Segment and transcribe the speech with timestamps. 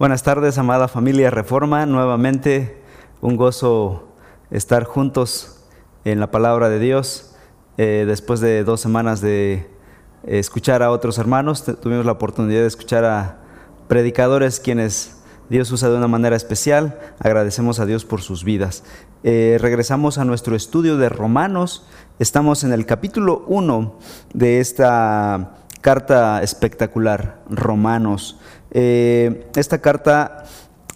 [0.00, 1.84] Buenas tardes, amada familia Reforma.
[1.84, 2.80] Nuevamente
[3.20, 4.08] un gozo
[4.50, 5.60] estar juntos
[6.06, 7.36] en la palabra de Dios.
[7.76, 9.68] Eh, después de dos semanas de
[10.26, 13.40] escuchar a otros hermanos, tuvimos la oportunidad de escuchar a
[13.88, 15.20] predicadores quienes
[15.50, 16.98] Dios usa de una manera especial.
[17.18, 18.84] Agradecemos a Dios por sus vidas.
[19.22, 21.86] Eh, regresamos a nuestro estudio de Romanos.
[22.18, 23.98] Estamos en el capítulo 1
[24.32, 28.38] de esta carta espectacular, Romanos.
[28.72, 30.44] Eh, esta carta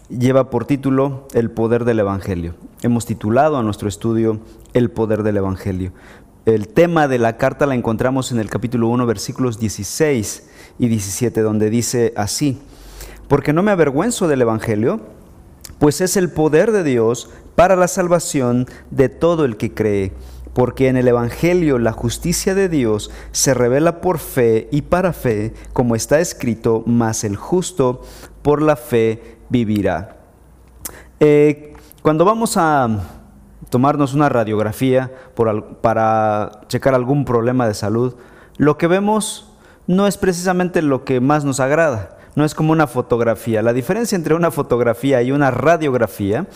[0.09, 2.55] lleva por título El poder del Evangelio.
[2.83, 4.41] Hemos titulado a nuestro estudio
[4.75, 5.93] El poder del Evangelio.
[6.47, 10.49] El tema de la carta la encontramos en el capítulo 1, versículos 16
[10.79, 12.61] y 17, donde dice así,
[13.29, 15.01] porque no me avergüenzo del Evangelio,
[15.79, 20.13] pues es el poder de Dios para la salvación de todo el que cree
[20.55, 25.53] porque en el Evangelio la justicia de Dios se revela por fe y para fe,
[25.73, 28.03] como está escrito, mas el justo
[28.43, 30.17] por la fe vivirá.
[31.21, 32.89] Eh, cuando vamos a
[33.69, 35.13] tomarnos una radiografía
[35.83, 38.15] para checar algún problema de salud,
[38.57, 39.53] lo que vemos
[39.87, 43.63] no es precisamente lo que más nos agrada no es como una fotografía.
[43.63, 46.47] La diferencia entre una fotografía y una radiografía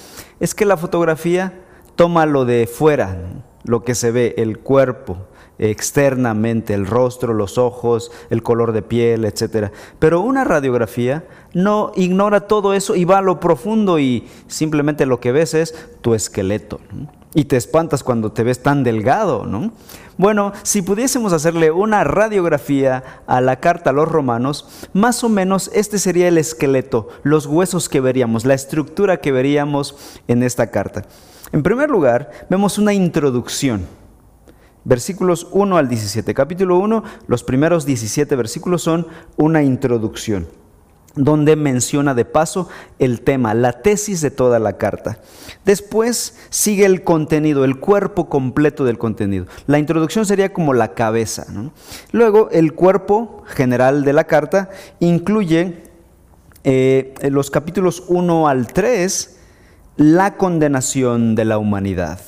[0.41, 1.61] es que la fotografía
[1.97, 3.17] toma lo de fuera,
[3.64, 5.19] lo que se ve, el cuerpo
[5.59, 9.73] externamente, el rostro, los ojos, el color de piel, etc.
[9.98, 15.20] Pero una radiografía no ignora todo eso y va a lo profundo y simplemente lo
[15.20, 16.81] que ves es tu esqueleto.
[17.34, 19.73] Y te espantas cuando te ves tan delgado, ¿no?
[20.17, 25.70] Bueno, si pudiésemos hacerle una radiografía a la carta a los romanos, más o menos
[25.75, 29.95] este sería el esqueleto, los huesos que veríamos, la estructura que veríamos
[30.27, 31.05] en esta carta.
[31.53, 33.87] En primer lugar, vemos una introducción.
[34.85, 36.35] Versículos 1 al 17.
[36.35, 40.47] Capítulo 1, los primeros 17 versículos son una introducción,
[41.15, 45.19] donde menciona de paso el tema, la tesis de toda la carta.
[45.65, 49.47] Después sigue el contenido, el cuerpo completo del contenido.
[49.67, 51.47] La introducción sería como la cabeza.
[52.13, 54.70] Luego, el cuerpo general de la carta
[55.01, 55.83] incluye
[56.64, 59.38] eh, los capítulos 1 al 3,
[59.98, 62.20] la condenación de la humanidad.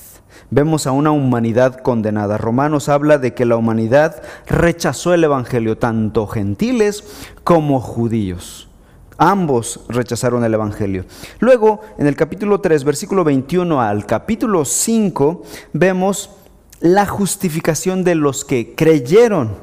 [0.50, 2.36] Vemos a una humanidad condenada.
[2.36, 7.04] Romanos habla de que la humanidad rechazó el Evangelio, tanto gentiles
[7.44, 8.68] como judíos.
[9.18, 11.04] Ambos rechazaron el Evangelio.
[11.38, 16.30] Luego, en el capítulo 3, versículo 21 al capítulo 5, vemos
[16.80, 19.54] la justificación de los que creyeron.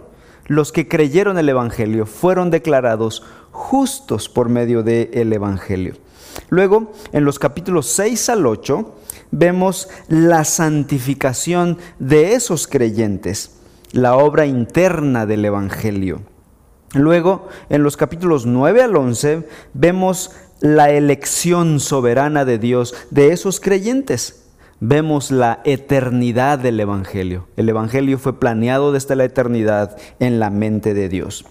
[0.45, 6.06] Los que creyeron el Evangelio fueron declarados justos por medio del Evangelio.
[6.49, 8.95] Luego, en los capítulos 6 al 8,
[9.31, 13.51] vemos la santificación de esos creyentes,
[13.91, 16.21] la obra interna del Evangelio.
[16.93, 20.31] Luego, en los capítulos 9 al 11, vemos
[20.61, 24.45] la elección soberana de Dios de esos creyentes.
[24.79, 27.47] Vemos la eternidad del Evangelio.
[27.57, 31.45] El Evangelio fue planeado desde la eternidad en la mente de Dios.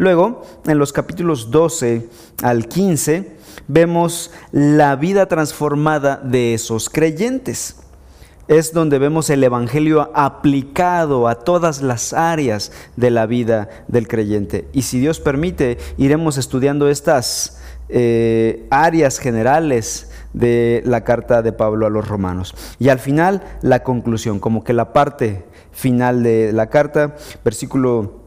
[0.00, 2.08] Luego, en los capítulos 12
[2.42, 3.36] al 15,
[3.68, 7.76] vemos la vida transformada de esos creyentes.
[8.48, 14.66] Es donde vemos el Evangelio aplicado a todas las áreas de la vida del creyente.
[14.72, 21.86] Y si Dios permite, iremos estudiando estas eh, áreas generales de la carta de Pablo
[21.86, 22.54] a los romanos.
[22.78, 28.19] Y al final, la conclusión, como que la parte final de la carta, versículo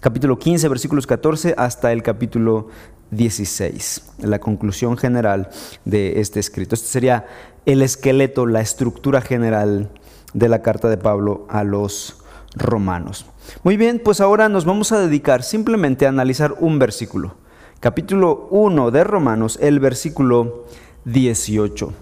[0.00, 2.68] capítulo 15, versículos 14 hasta el capítulo
[3.10, 5.48] 16, la conclusión general
[5.84, 6.74] de este escrito.
[6.74, 7.26] Este sería
[7.66, 9.90] el esqueleto, la estructura general
[10.34, 12.22] de la carta de Pablo a los
[12.54, 13.26] romanos.
[13.62, 17.36] Muy bien, pues ahora nos vamos a dedicar simplemente a analizar un versículo.
[17.80, 20.66] Capítulo 1 de Romanos, el versículo
[21.04, 21.92] 18.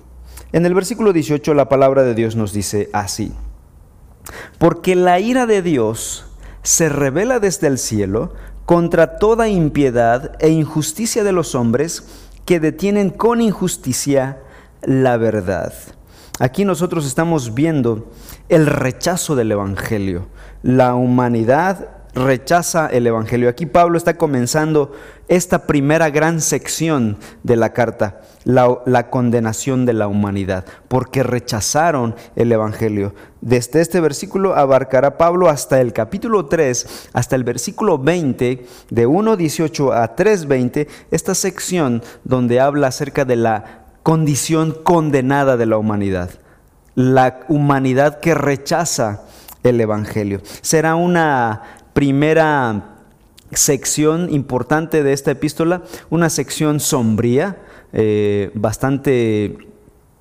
[0.52, 3.32] En el versículo 18 la palabra de Dios nos dice así,
[4.58, 6.26] porque la ira de Dios
[6.66, 8.34] se revela desde el cielo
[8.64, 12.02] contra toda impiedad e injusticia de los hombres
[12.44, 14.40] que detienen con injusticia
[14.82, 15.72] la verdad.
[16.40, 18.10] Aquí nosotros estamos viendo
[18.48, 20.26] el rechazo del Evangelio.
[20.64, 23.48] La humanidad rechaza el Evangelio.
[23.48, 24.92] Aquí Pablo está comenzando
[25.28, 32.50] esta primera gran sección de la carta, la, condenación de la humanidad, porque rechazaron el
[32.50, 33.14] Evangelio.
[33.42, 39.94] Desde este versículo abarcará Pablo hasta el capítulo 3, hasta el versículo 20, de 1.18
[39.94, 46.30] a 3.20, esta sección donde habla acerca de la condición condenada de la humanidad,
[46.94, 49.22] la humanidad que rechaza
[49.62, 50.40] el Evangelio.
[50.62, 52.98] Será una primera
[53.52, 57.56] sección importante de esta epístola, una sección sombría,
[57.94, 59.56] eh, bastante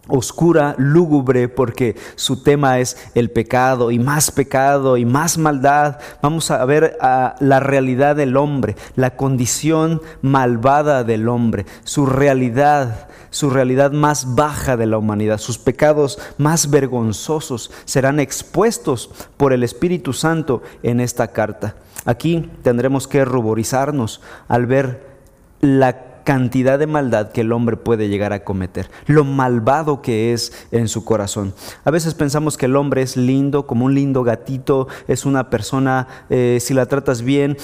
[0.08, 6.00] oscura, lúgubre, porque su tema es el pecado y más pecado y más maldad.
[6.22, 13.50] Vamos a ver la realidad del hombre, la condición malvada del hombre, su realidad, su
[13.50, 20.14] realidad más baja de la humanidad, sus pecados más vergonzosos serán expuestos por el Espíritu
[20.14, 21.76] Santo en esta carta.
[22.06, 25.18] Aquí tendremos que ruborizarnos al ver
[25.60, 30.68] la cantidad de maldad que el hombre puede llegar a cometer, lo malvado que es
[30.72, 31.54] en su corazón.
[31.86, 36.08] A veces pensamos que el hombre es lindo, como un lindo gatito, es una persona,
[36.30, 37.56] eh, si la tratas bien,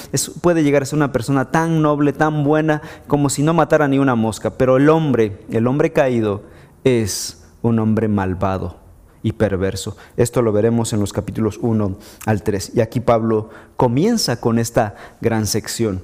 [0.41, 3.97] puede llegar a ser una persona tan noble, tan buena, como si no matara ni
[3.97, 4.51] una mosca.
[4.51, 6.43] Pero el hombre, el hombre caído,
[6.83, 8.77] es un hombre malvado
[9.23, 9.97] y perverso.
[10.17, 12.73] Esto lo veremos en los capítulos 1 al 3.
[12.75, 16.03] Y aquí Pablo comienza con esta gran sección.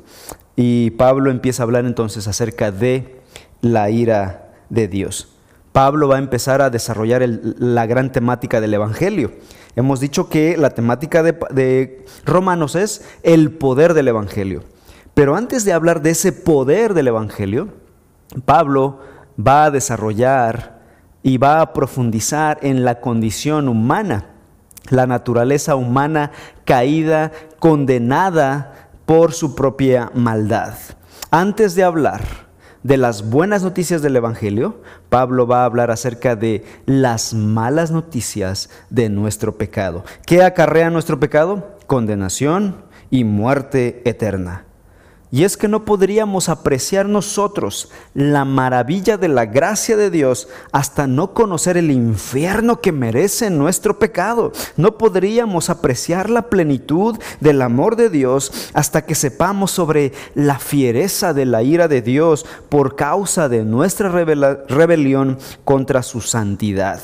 [0.59, 3.21] Y Pablo empieza a hablar entonces acerca de
[3.61, 5.29] la ira de Dios.
[5.71, 9.31] Pablo va a empezar a desarrollar la gran temática del Evangelio.
[9.75, 14.63] Hemos dicho que la temática de, Romanos es el poder del Evangelio.
[15.13, 17.67] Pero antes de hablar de ese poder del Evangelio,
[18.45, 18.99] Pablo
[19.39, 20.79] va a desarrollar
[21.21, 24.25] y va a profundizar en la condición humana,
[24.89, 26.31] la naturaleza humana
[26.65, 30.73] caída, condenada por su propia maldad.
[31.31, 32.21] Antes de hablar
[32.83, 38.69] de las buenas noticias del Evangelio, Pablo va a hablar acerca de las malas noticias
[38.89, 40.03] de nuestro pecado.
[40.25, 41.77] ¿Qué acarrea nuestro pecado?
[41.87, 44.66] Condenación y muerte eterna.
[45.29, 51.05] Y es que no podríamos apreciar nosotros la maravilla de la gracia de Dios hasta
[51.05, 54.53] no conocer el infierno que merece nuestro pecado.
[54.77, 61.33] No podríamos apreciar la plenitud del amor de Dios hasta que sepamos sobre la fiereza
[61.33, 67.01] de la ira de Dios por causa de nuestra rebelión contra su santidad.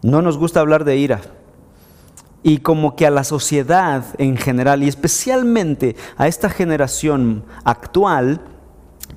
[0.00, 1.20] No nos gusta hablar de ira
[2.44, 8.42] y como que a la sociedad en general y especialmente a esta generación actual,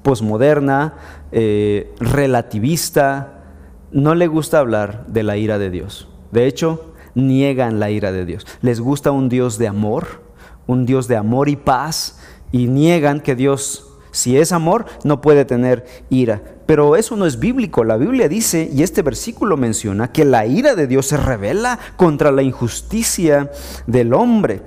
[0.02, 0.96] posmoderna,
[1.32, 3.44] eh, relativista,
[3.92, 6.10] no le gusta hablar de la ira de Dios.
[6.32, 8.48] De hecho, niegan la ira de Dios.
[8.62, 10.24] Les gusta un Dios de amor,
[10.66, 12.20] un Dios de amor y paz,
[12.52, 13.88] y niegan que Dios
[14.18, 16.42] si es amor, no puede tener ira.
[16.68, 17.84] Pero eso no es bíblico.
[17.86, 22.32] La Biblia dice, y este versículo menciona, que la ira de Dios se revela contra
[22.32, 23.50] la injusticia
[23.88, 24.62] del hombre.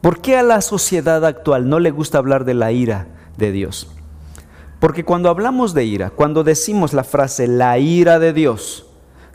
[0.00, 3.90] ¿Por qué a la sociedad actual no le gusta hablar de la ira de Dios?
[4.78, 8.86] Porque cuando hablamos de ira, cuando decimos la frase la ira de Dios,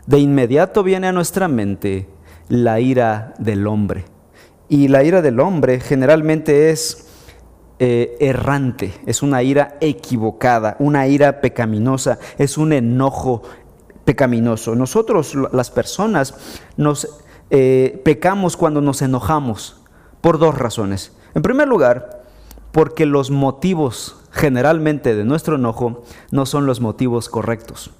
[0.06, 2.08] de inmediato viene a nuestra mente
[2.48, 4.06] la ira del hombre.
[4.70, 7.11] Y la ira del hombre generalmente es
[7.84, 13.42] eh, errante, es una ira equivocada, una ira pecaminosa, es un enojo
[14.04, 14.76] pecaminoso.
[14.76, 16.32] Nosotros, las personas,
[16.76, 17.08] nos
[17.50, 19.82] eh, pecamos cuando nos enojamos
[20.20, 21.10] por dos razones.
[21.34, 22.22] En primer lugar,
[22.70, 27.90] porque los motivos generalmente de nuestro enojo no son los motivos correctos.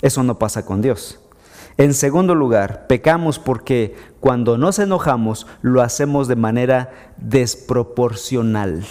[0.00, 1.20] Eso no pasa con Dios.
[1.76, 8.84] En segundo lugar, pecamos porque cuando nos enojamos lo hacemos de manera desproporcional.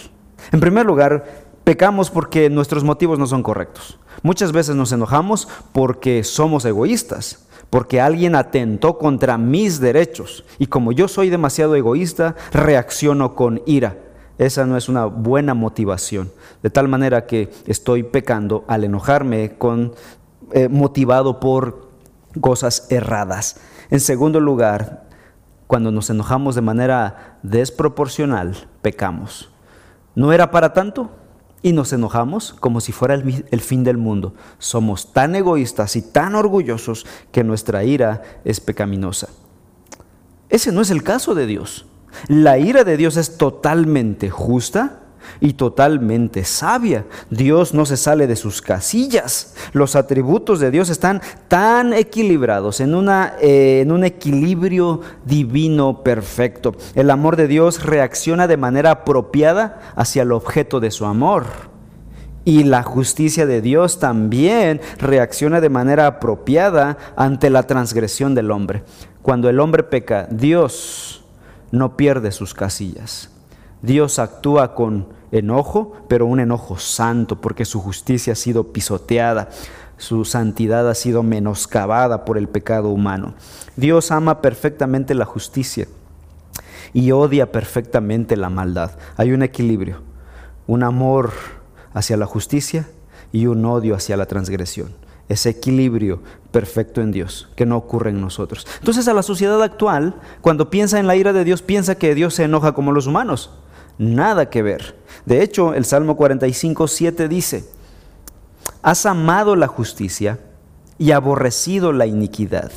[0.52, 4.00] En primer lugar, pecamos porque nuestros motivos no son correctos.
[4.22, 10.92] Muchas veces nos enojamos porque somos egoístas, porque alguien atentó contra mis derechos y como
[10.92, 13.98] yo soy demasiado egoísta, reacciono con ira.
[14.38, 19.94] Esa no es una buena motivación, de tal manera que estoy pecando al enojarme con,
[20.52, 21.93] eh, motivado por
[22.42, 23.58] cosas erradas.
[23.90, 25.08] En segundo lugar,
[25.68, 29.52] cuando nos enojamos de manera desproporcional, pecamos.
[30.16, 31.10] No era para tanto
[31.64, 34.36] y nos enojamos como si fuera el, fin del mundo.
[34.60, 39.30] Somos tan egoístas y tan orgullosos que nuestra ira es pecaminosa.
[40.50, 41.86] Ese no es el caso de Dios.
[42.28, 45.03] La ira de Dios es totalmente justa,
[45.40, 47.06] y totalmente sabia.
[47.30, 49.56] Dios no se sale de sus casillas.
[49.74, 56.76] Los atributos de Dios están tan equilibrados, en, una, eh, en un equilibrio divino perfecto.
[56.96, 61.46] El amor de Dios reacciona de manera apropiada hacia el objeto de su amor.
[62.46, 68.84] Y la justicia de Dios también reacciona de manera apropiada ante la transgresión del hombre.
[69.22, 71.24] Cuando el hombre peca, Dios
[71.72, 73.33] no pierde sus casillas.
[73.84, 79.50] Dios actúa con enojo, pero un enojo santo, porque su justicia ha sido pisoteada,
[79.98, 83.36] su santidad ha sido menoscabada por el pecado humano.
[83.76, 85.88] Dios ama perfectamente la justicia.
[86.96, 88.92] y odia perfectamente la maldad.
[89.18, 90.02] Hay un equilibrio,
[90.68, 91.32] un amor
[91.94, 92.88] hacia la justicia
[93.32, 94.94] y un odio hacia la transgresión.
[95.28, 96.22] Ese equilibrio
[96.52, 98.68] perfecto en Dios, que no ocurre en nosotros.
[98.78, 102.36] Entonces a la sociedad actual, cuando piensa en la ira de Dios, piensa que Dios
[102.36, 103.50] se enoja como los humanos.
[103.98, 104.96] Nada que ver.
[105.26, 107.66] De hecho, el Salmo 45, 7 dice,
[108.82, 110.40] has amado la justicia
[110.98, 112.72] y aborrecido la iniquidad.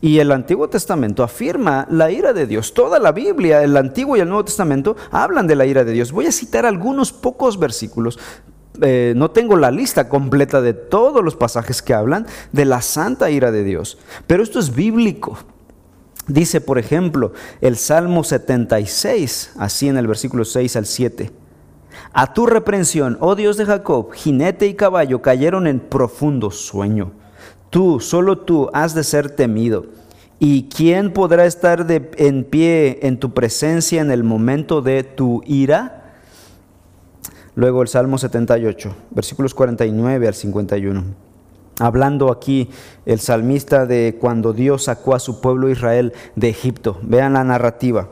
[0.00, 2.74] Y el Antiguo Testamento afirma la ira de Dios.
[2.74, 6.10] Toda la Biblia, el Antiguo y el Nuevo Testamento, hablan de la ira de Dios.
[6.10, 8.18] Voy a citar algunos pocos versículos.
[8.80, 13.30] Eh, no tengo la lista completa de todos los pasajes que hablan de la santa
[13.30, 13.96] ira de Dios.
[14.26, 15.38] Pero esto es bíblico.
[16.32, 21.30] Dice, por ejemplo, el Salmo 76, así en el versículo 6 al 7.
[22.14, 27.12] A tu reprensión, oh Dios de Jacob, jinete y caballo cayeron en profundo sueño.
[27.68, 29.84] Tú, solo tú, has de ser temido.
[30.38, 35.42] ¿Y quién podrá estar de, en pie en tu presencia en el momento de tu
[35.44, 36.14] ira?
[37.54, 41.31] Luego el Salmo 78, versículos 49 al 51.
[41.78, 42.70] Hablando aquí
[43.06, 46.98] el salmista de cuando Dios sacó a su pueblo Israel de Egipto.
[47.02, 48.08] Vean la narrativa.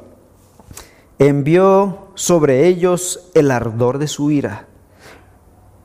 [1.19, 4.67] Envió sobre ellos el ardor de su ira,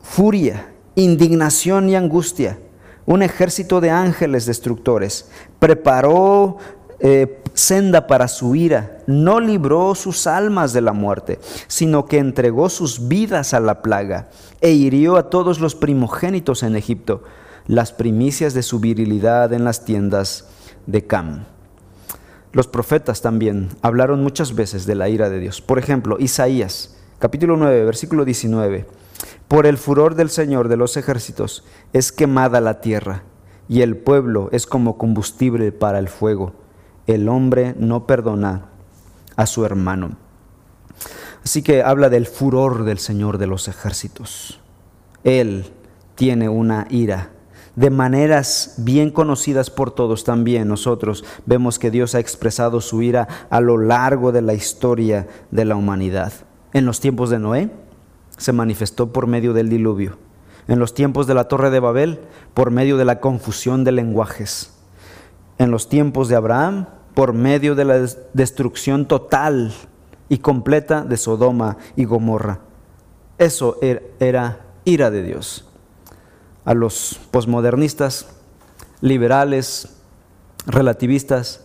[0.02, 2.58] furia, indignación y angustia
[3.06, 5.30] un ejército de ángeles destructores,
[5.60, 6.58] preparó
[7.00, 12.70] eh, senda para su ira, no libró sus almas de la muerte, sino que entregó
[12.70, 14.30] sus vidas a la plaga
[14.62, 17.24] e hirió a todos los primogénitos en Egipto,
[17.68, 20.48] las primicias de su virilidad en las tiendas
[20.86, 21.46] de Cam.
[22.52, 25.62] Los profetas también hablaron muchas veces de la ira de Dios.
[25.62, 28.86] Por ejemplo, Isaías, capítulo 9, versículo 19
[29.48, 33.24] por el furor del Señor de los ejércitos es quemada la tierra,
[33.70, 36.54] y el pueblo es como combustible para el fuego.
[37.06, 38.70] El hombre no perdona
[39.36, 40.18] a su hermano.
[41.44, 44.60] Así que habla del furor del Señor de los ejércitos.
[45.24, 45.72] Él
[46.16, 47.30] tiene una ira.
[47.76, 53.28] De maneras bien conocidas por todos también nosotros vemos que Dios ha expresado su ira
[53.50, 56.32] a lo largo de la historia de la humanidad.
[56.72, 57.70] En los tiempos de Noé,
[58.38, 60.18] se manifestó por medio del diluvio.
[60.68, 62.20] En los tiempos de la Torre de Babel,
[62.54, 64.74] por medio de la confusión de lenguajes.
[65.58, 69.74] En los tiempos de Abraham, por medio de la destrucción total
[70.28, 72.60] y completa de Sodoma y Gomorra.
[73.38, 75.66] Eso er-, era ira de Dios.
[76.66, 78.28] A los posmodernistas,
[79.02, 79.90] liberales,
[80.66, 81.62] relativistas,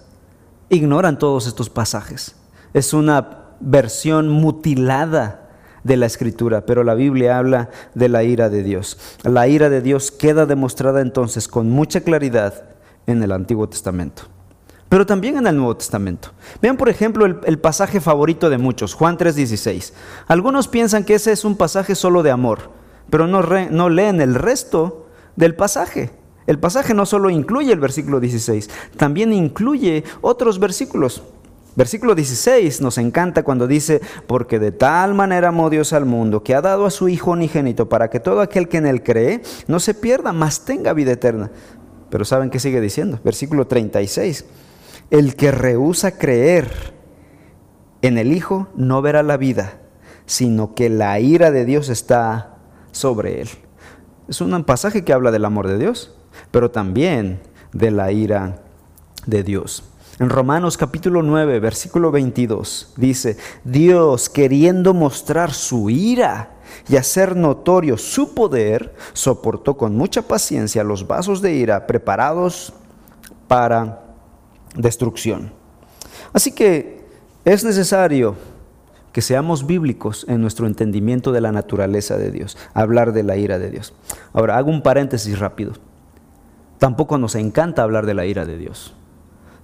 [0.68, 2.36] ignoran todos estos pasajes.
[2.72, 5.48] Es una versión mutilada
[5.84, 8.98] de la escritura, pero la Biblia habla de la ira de Dios.
[9.22, 12.64] La ira de Dios queda demostrada entonces con mucha claridad
[13.06, 14.24] en el Antiguo Testamento,
[14.88, 16.30] pero también en el Nuevo Testamento.
[16.60, 19.92] Vean por ejemplo el, pasaje favorito de muchos, Juan 3:16.
[20.26, 22.70] Algunos piensan que ese es un pasaje solo de amor,
[23.10, 26.10] pero no, no leen el resto del pasaje.
[26.46, 31.22] El pasaje no solo incluye el versículo 16, también incluye otros versículos.
[31.76, 36.54] Versículo 16 nos encanta cuando dice, porque de tal manera amó Dios al mundo, que
[36.54, 39.78] ha dado a su Hijo unigénito, para que todo aquel que en él cree no
[39.78, 41.50] se pierda, mas tenga vida eterna.
[42.10, 43.20] Pero ¿saben qué sigue diciendo?
[43.22, 44.44] Versículo 36,
[45.10, 46.68] el que rehúsa creer
[48.02, 49.78] en el Hijo no verá la vida,
[50.26, 52.56] sino que la ira de Dios está
[52.92, 53.48] sobre él.
[54.28, 56.14] Es un pasaje que habla del amor de Dios,
[56.50, 57.40] pero también
[57.72, 58.62] de la ira
[59.26, 59.82] de Dios.
[60.18, 66.50] En Romanos capítulo 9, versículo 22, dice, Dios queriendo mostrar su ira
[66.88, 72.72] y hacer notorio su poder, soportó con mucha paciencia los vasos de ira preparados
[73.48, 74.02] para
[74.76, 75.52] destrucción.
[76.32, 77.00] Así que
[77.44, 78.36] es necesario
[79.12, 83.58] que seamos bíblicos en nuestro entendimiento de la naturaleza de Dios, hablar de la ira
[83.58, 83.92] de Dios.
[84.32, 85.72] Ahora, hago un paréntesis rápido.
[86.78, 88.94] Tampoco nos encanta hablar de la ira de Dios.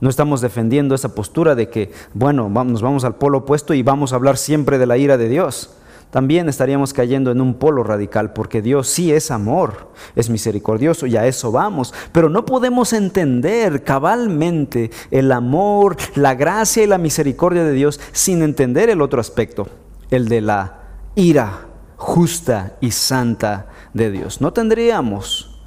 [0.01, 4.13] No estamos defendiendo esa postura de que, bueno, nos vamos al polo opuesto y vamos
[4.13, 5.75] a hablar siempre de la ira de Dios.
[6.11, 11.17] También estaríamos cayendo en un polo radical, porque Dios sí es amor, es misericordioso y
[11.17, 11.93] a eso vamos.
[12.13, 18.43] Pero no podemos entender cabalmente el amor, la gracia y la misericordia de Dios sin
[18.43, 19.69] entender el otro aspecto,
[20.11, 20.81] el de la
[21.15, 24.41] ira justa y santa de Dios.
[24.41, 25.61] No tendríamos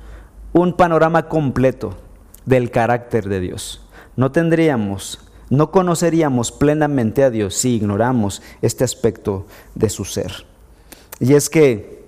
[0.54, 1.96] un panorama completo
[2.46, 3.86] del carácter de Dios
[4.20, 10.46] no tendríamos, no conoceríamos plenamente a Dios si ignoramos este aspecto de su ser.
[11.20, 12.00] Y es que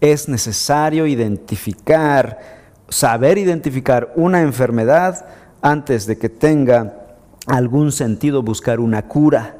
[0.00, 2.38] es necesario identificar,
[2.88, 5.26] saber identificar una enfermedad
[5.60, 9.56] antes de que tenga algún sentido buscar una cura.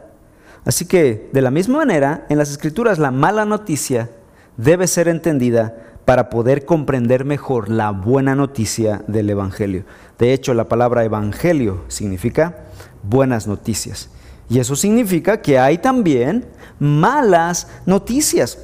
[0.65, 4.11] Así que, de la misma manera, en las escrituras la mala noticia
[4.57, 5.75] debe ser entendida
[6.05, 9.85] para poder comprender mejor la buena noticia del Evangelio.
[10.19, 12.65] De hecho, la palabra Evangelio significa
[13.03, 14.11] buenas noticias.
[14.49, 16.47] Y eso significa que hay también
[16.79, 18.59] malas noticias.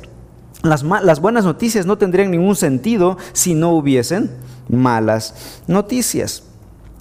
[0.63, 4.31] Las, buenas noticias no tendrían ningún sentido si no hubiesen
[4.69, 6.45] malas noticias.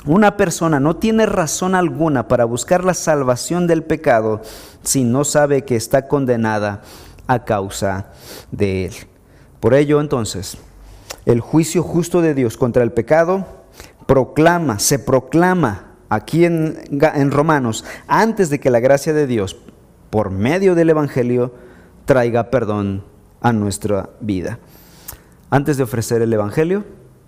[0.06, 4.42] Una persona no tiene razón alguna para buscar la salvación del pecado
[4.84, 6.82] si no sabe que está condenada
[7.25, 8.08] a causa
[8.52, 8.94] de él.
[9.62, 10.58] Por ello entonces,
[11.25, 13.46] el juicio justo de Dios contra el pecado
[14.06, 19.58] proclama, se proclama aquí en, Romanos, antes de que la gracia de Dios,
[20.10, 21.53] por medio del Evangelio,
[22.05, 23.03] traiga perdón
[23.41, 24.60] a nuestra vida.
[25.50, 26.86] Antes de ofrecer el Evangelio,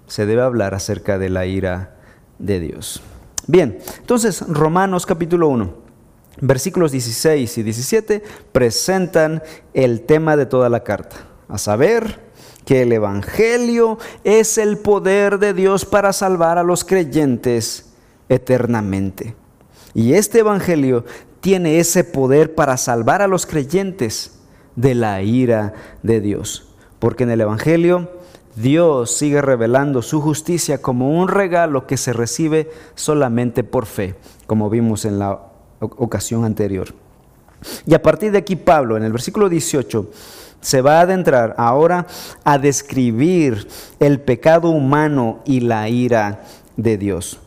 [0.08, 1.96] se debe hablar acerca de la ira
[2.40, 3.02] de Dios.
[3.48, 5.74] Bien, entonces Romanos capítulo 1,
[6.42, 12.26] versículos 16 y 17 presentan el tema de toda la carta, a saber,
[12.66, 17.95] que el Evangelio es el poder de Dios para salvar a los creyentes
[18.30, 19.36] eternamente.
[19.94, 21.06] Y este Evangelio
[21.42, 24.40] tiene ese poder para salvar a los creyentes
[24.76, 26.68] de la ira de Dios.
[27.00, 28.10] Porque en el Evangelio
[28.56, 34.16] Dios sigue revelando su justicia como un regalo que se recibe solamente por fe,
[34.48, 35.40] como vimos en la
[35.80, 36.88] ocasión anterior.
[37.86, 40.10] Y a partir de aquí Pablo, en el versículo 18,
[40.62, 42.08] se va a adentrar ahora
[42.44, 43.68] a describir
[44.00, 46.44] el pecado humano y la ira
[46.76, 47.40] de Dios.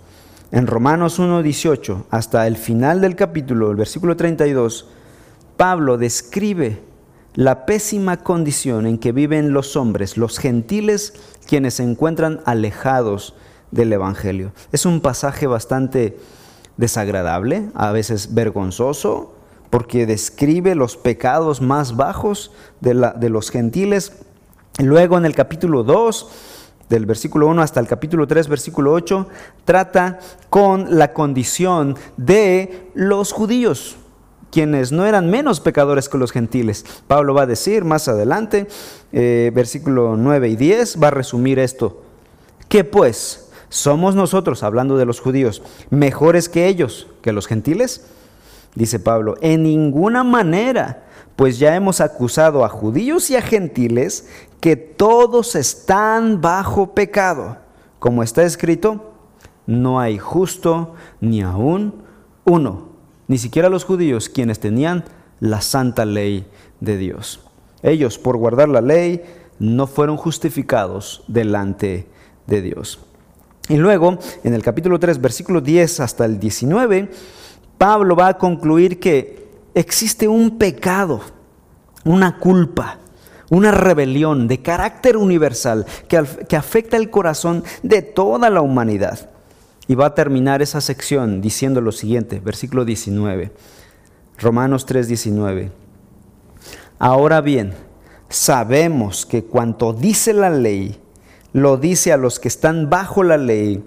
[0.50, 4.86] En Romanos 1.18 hasta el final del capítulo, el versículo 32,
[5.58, 6.80] Pablo describe
[7.34, 11.12] la pésima condición en que viven los hombres, los gentiles,
[11.46, 13.34] quienes se encuentran alejados
[13.70, 14.52] del Evangelio.
[14.72, 16.18] Es un pasaje bastante
[16.78, 19.34] desagradable, a veces vergonzoso,
[19.68, 24.12] porque describe los pecados más bajos de, los gentiles.
[24.78, 26.30] Luego en el capítulo 2,
[26.88, 29.28] del versículo 1 hasta el capítulo 3, versículo 8,
[29.64, 30.18] trata
[30.50, 33.96] con la condición de los judíos,
[34.50, 36.84] quienes no eran menos pecadores que los gentiles.
[37.06, 38.66] Pablo va a decir más adelante,
[39.12, 42.02] eh, versículo 9 y 10, va a resumir esto.
[42.68, 43.50] ¿Qué pues?
[43.68, 48.06] ¿Somos nosotros, hablando de los judíos, mejores que ellos, que los gentiles?
[48.74, 51.04] dice Pablo, en ninguna manera,
[51.36, 54.28] pues ya hemos acusado a judíos y a gentiles
[54.60, 57.58] que todos están bajo pecado.
[57.98, 59.12] Como está escrito,
[59.66, 62.02] no hay justo ni aún
[62.44, 62.88] uno,
[63.26, 65.04] ni siquiera los judíos quienes tenían
[65.40, 66.46] la santa ley
[66.80, 67.40] de Dios.
[67.82, 69.22] Ellos, por guardar la ley,
[69.58, 72.08] no fueron justificados delante
[72.46, 73.00] de Dios.
[73.68, 77.10] Y luego, en el capítulo 3, versículo 10 hasta el 19,
[77.76, 81.20] Pablo va a concluir que existe un pecado,
[82.04, 82.98] una culpa,
[83.50, 89.30] una rebelión de carácter universal que, afecta el corazón de toda la humanidad.
[89.86, 93.52] Y va a terminar esa sección diciendo lo siguiente, versículo 19,
[94.38, 95.70] Romanos 3:19.
[96.98, 97.72] Ahora bien,
[98.28, 101.00] sabemos que cuanto dice la ley,
[101.52, 103.82] lo dice a los que están bajo la ley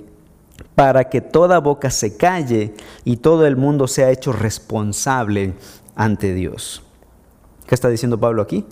[0.74, 5.54] para que toda boca se calle y todo el mundo sea hecho responsable
[5.96, 6.82] ante Dios.
[7.68, 8.66] ¿Qué está diciendo Pablo aquí?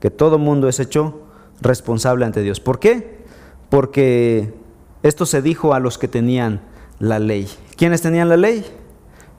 [0.00, 1.20] Que todo mundo es hecho
[1.60, 2.60] responsable ante Dios.
[2.60, 3.20] ¿Por qué?
[3.68, 4.54] Porque
[5.02, 6.62] esto se dijo a los que tenían
[6.98, 7.48] la ley.
[7.76, 8.64] ¿Quiénes tenían la ley?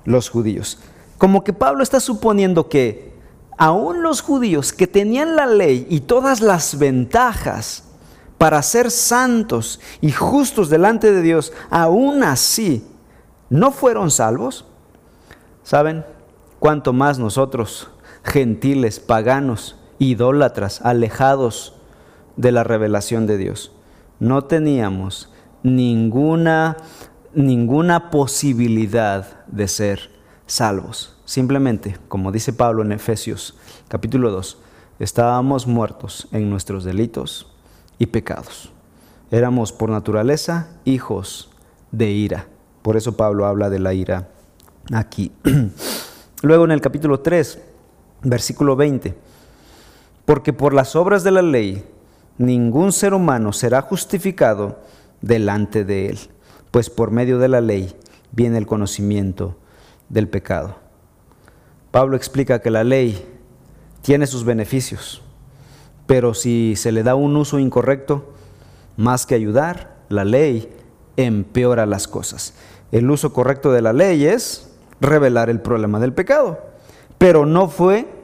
[0.05, 0.79] Los judíos.
[1.17, 3.11] Como que Pablo está suponiendo que
[3.57, 7.83] aún los judíos que tenían la ley y todas las ventajas
[8.39, 12.83] para ser santos y justos delante de Dios, aún así,
[13.51, 14.65] ¿no fueron salvos?
[15.61, 16.03] ¿Saben?
[16.57, 17.91] Cuanto más nosotros,
[18.23, 21.75] gentiles, paganos, idólatras, alejados
[22.35, 23.71] de la revelación de Dios,
[24.19, 25.29] no teníamos
[25.61, 26.77] ninguna,
[27.35, 30.09] ninguna posibilidad de ser
[30.47, 31.15] salvos.
[31.25, 33.55] Simplemente, como dice Pablo en Efesios
[33.89, 34.57] capítulo 2,
[34.97, 37.53] estábamos muertos en nuestros delitos
[37.99, 38.73] y pecados.
[39.29, 41.51] Éramos por naturaleza hijos
[41.91, 42.47] de ira.
[42.81, 44.29] Por eso Pablo habla de la ira
[44.91, 45.31] aquí.
[46.41, 47.59] Luego en el capítulo 3,
[48.23, 49.15] versículo 20,
[50.31, 51.83] porque por las obras de la ley
[52.37, 54.79] ningún ser humano será justificado
[55.19, 56.19] delante de él,
[56.71, 57.93] pues por medio de la ley
[58.31, 59.57] viene el conocimiento
[60.07, 60.77] del pecado.
[61.91, 63.27] Pablo explica que la ley
[64.03, 65.21] tiene sus beneficios,
[66.05, 68.31] pero si se le da un uso incorrecto,
[68.95, 70.73] más que ayudar, la ley
[71.17, 72.53] empeora las cosas.
[72.93, 74.69] el uso correcto de la ley es
[75.01, 76.57] revelar el problema del pecado,
[77.17, 78.20] pero no fue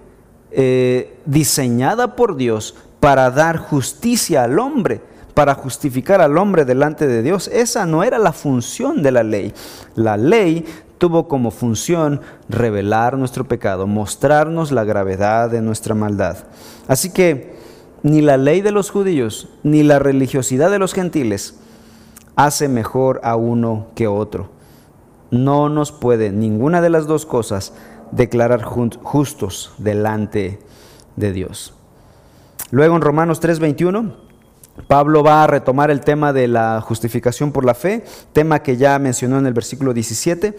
[0.52, 5.02] eh, diseñada por Dios para dar justicia al hombre,
[5.34, 7.48] para justificar al hombre delante de Dios.
[7.48, 9.54] Esa no era la función de la ley.
[9.96, 10.66] La ley
[10.98, 16.38] tuvo como función revelar nuestro pecado, mostrarnos la gravedad de nuestra maldad.
[16.88, 17.56] Así que
[18.04, 21.56] ni la ley de los judíos, ni la religiosidad de los gentiles
[22.36, 24.50] hace mejor a uno que otro.
[25.30, 27.74] No nos puede ninguna de las dos cosas
[28.12, 30.60] declarar justos delante
[31.16, 31.74] de Dios.
[32.72, 34.14] Luego en Romanos 3:21,
[34.88, 39.00] Pablo va a retomar el tema de la justificación por la fe, tema que ya
[39.00, 40.56] mencionó en el versículo 17.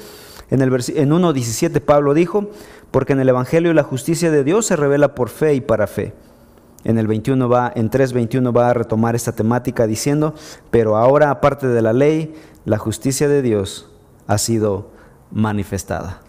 [0.51, 2.51] En, en 1.17 Pablo dijo,
[2.91, 6.15] porque en el Evangelio la justicia de Dios se revela por fe y para fe.
[6.85, 10.35] En el 21 va, en 3.21 va a retomar esta temática diciendo,
[10.71, 12.35] pero ahora aparte de la ley,
[12.65, 13.91] la justicia de Dios
[14.27, 14.91] ha sido
[15.31, 16.23] manifestada.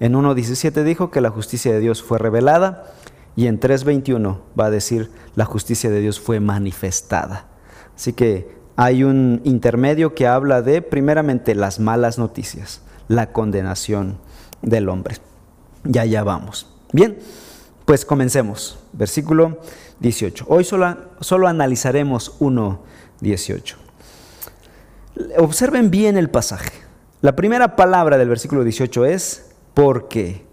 [0.00, 2.92] En 1.17 dijo que la justicia de Dios fue revelada
[3.36, 7.46] y en 3.21 va a decir la justicia de Dios fue manifestada.
[7.94, 14.18] Así que hay un intermedio que habla de primeramente las malas noticias, la condenación
[14.62, 15.16] del hombre.
[15.84, 16.66] Ya, ya vamos.
[16.92, 17.18] Bien,
[17.84, 18.78] pues comencemos.
[18.92, 19.60] Versículo
[20.00, 20.46] 18.
[20.48, 23.74] Hoy solo, solo analizaremos 1.18.
[25.38, 26.72] Observen bien el pasaje.
[27.20, 30.44] La primera palabra del versículo 18 es porque.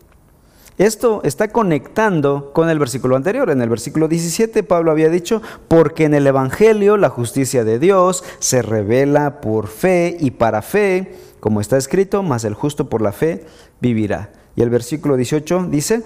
[0.77, 3.51] Esto está conectando con el versículo anterior.
[3.51, 8.23] En el versículo 17 Pablo había dicho, porque en el Evangelio la justicia de Dios
[8.39, 13.11] se revela por fe y para fe, como está escrito, mas el justo por la
[13.11, 13.45] fe
[13.79, 14.31] vivirá.
[14.55, 16.03] Y el versículo 18 dice,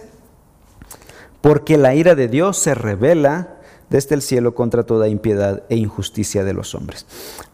[1.40, 3.55] porque la ira de Dios se revela
[3.90, 7.06] desde el cielo contra toda impiedad e injusticia de los hombres.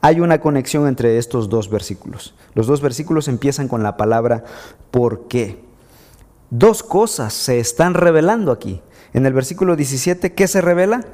[0.02, 2.34] Hay una conexión entre estos dos versículos.
[2.54, 4.44] Los dos versículos empiezan con la palabra
[4.92, 5.64] ¿por qué?
[6.50, 8.82] Dos cosas se están revelando aquí.
[9.14, 11.06] En el versículo 17, ¿qué se revela?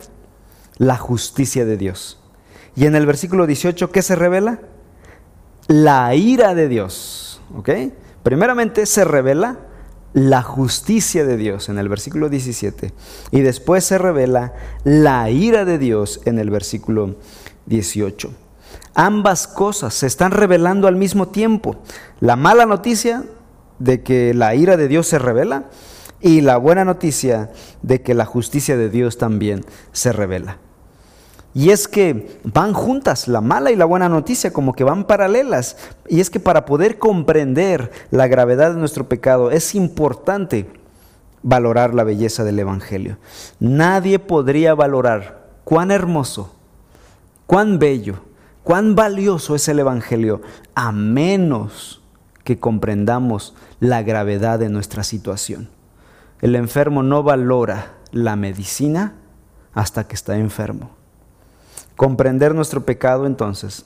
[0.78, 2.20] La justicia de Dios.
[2.76, 4.60] Y en el versículo 18, ¿qué se revela?
[5.68, 7.42] La ira de Dios.
[8.24, 9.60] Primeramente se revela
[10.18, 12.92] la justicia de Dios en el versículo 17
[13.30, 17.18] y después se revela la ira de Dios en el versículo
[17.68, 18.32] 18.
[18.96, 21.76] Ambas cosas se están revelando al mismo tiempo.
[22.20, 23.26] La mala noticia
[23.78, 25.66] de que la ira de Dios se revela
[26.20, 27.52] y la buena noticia
[27.84, 30.58] de que la justicia de Dios también se revela.
[31.58, 35.76] Y es que van juntas, la mala y la buena noticia, como que van paralelas.
[36.08, 40.70] Y es que para poder comprender la gravedad de nuestro pecado es importante
[41.42, 43.18] valorar la belleza del Evangelio.
[43.60, 46.54] Nadie podría valorar cuán hermoso,
[47.48, 48.20] cuán bello,
[48.62, 50.44] cuán valioso es el Evangelio,
[50.76, 52.04] a menos
[52.44, 55.70] que comprendamos la gravedad de nuestra situación.
[56.40, 59.16] El enfermo no valora la medicina
[59.74, 60.97] hasta que está enfermo.
[61.98, 63.84] Comprender nuestro pecado entonces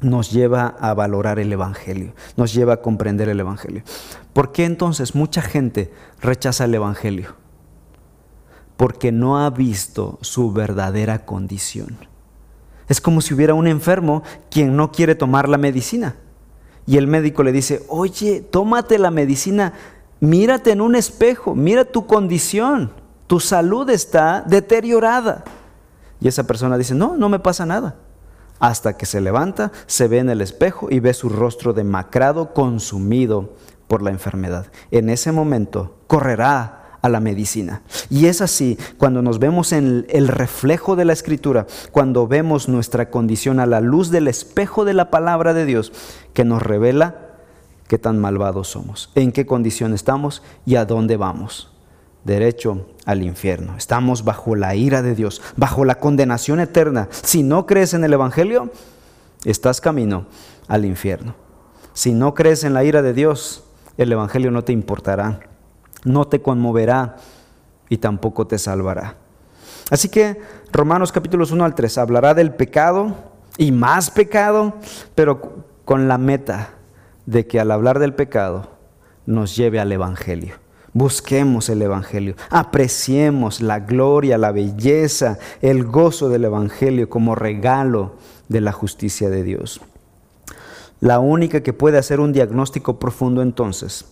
[0.00, 3.84] nos lleva a valorar el Evangelio, nos lleva a comprender el Evangelio.
[4.32, 7.36] ¿Por qué entonces mucha gente rechaza el Evangelio?
[8.76, 11.96] Porque no ha visto su verdadera condición.
[12.88, 16.16] Es como si hubiera un enfermo quien no quiere tomar la medicina.
[16.84, 19.72] Y el médico le dice, oye, tómate la medicina,
[20.18, 22.90] mírate en un espejo, mira tu condición,
[23.28, 25.44] tu salud está deteriorada.
[26.20, 27.96] Y esa persona dice, no, no me pasa nada.
[28.58, 33.54] Hasta que se levanta, se ve en el espejo y ve su rostro demacrado, consumido
[33.86, 34.66] por la enfermedad.
[34.90, 37.82] En ese momento correrá a la medicina.
[38.08, 43.10] Y es así, cuando nos vemos en el reflejo de la escritura, cuando vemos nuestra
[43.10, 45.92] condición a la luz del espejo de la palabra de Dios,
[46.32, 47.16] que nos revela
[47.88, 51.75] qué tan malvados somos, en qué condición estamos y a dónde vamos
[52.26, 53.76] derecho al infierno.
[53.78, 57.08] Estamos bajo la ira de Dios, bajo la condenación eterna.
[57.10, 58.70] Si no crees en el Evangelio,
[59.44, 60.26] estás camino
[60.68, 61.34] al infierno.
[61.94, 63.64] Si no crees en la ira de Dios,
[63.96, 65.40] el Evangelio no te importará,
[66.04, 67.16] no te conmoverá
[67.88, 69.16] y tampoco te salvará.
[69.90, 70.40] Así que
[70.72, 73.14] Romanos capítulos 1 al 3 hablará del pecado
[73.56, 74.74] y más pecado,
[75.14, 76.70] pero con la meta
[77.24, 78.68] de que al hablar del pecado
[79.26, 80.65] nos lleve al Evangelio.
[80.96, 88.14] Busquemos el Evangelio, apreciemos la gloria, la belleza, el gozo del Evangelio como regalo
[88.48, 89.82] de la justicia de Dios.
[91.00, 94.06] La única que puede hacer un diagnóstico profundo entonces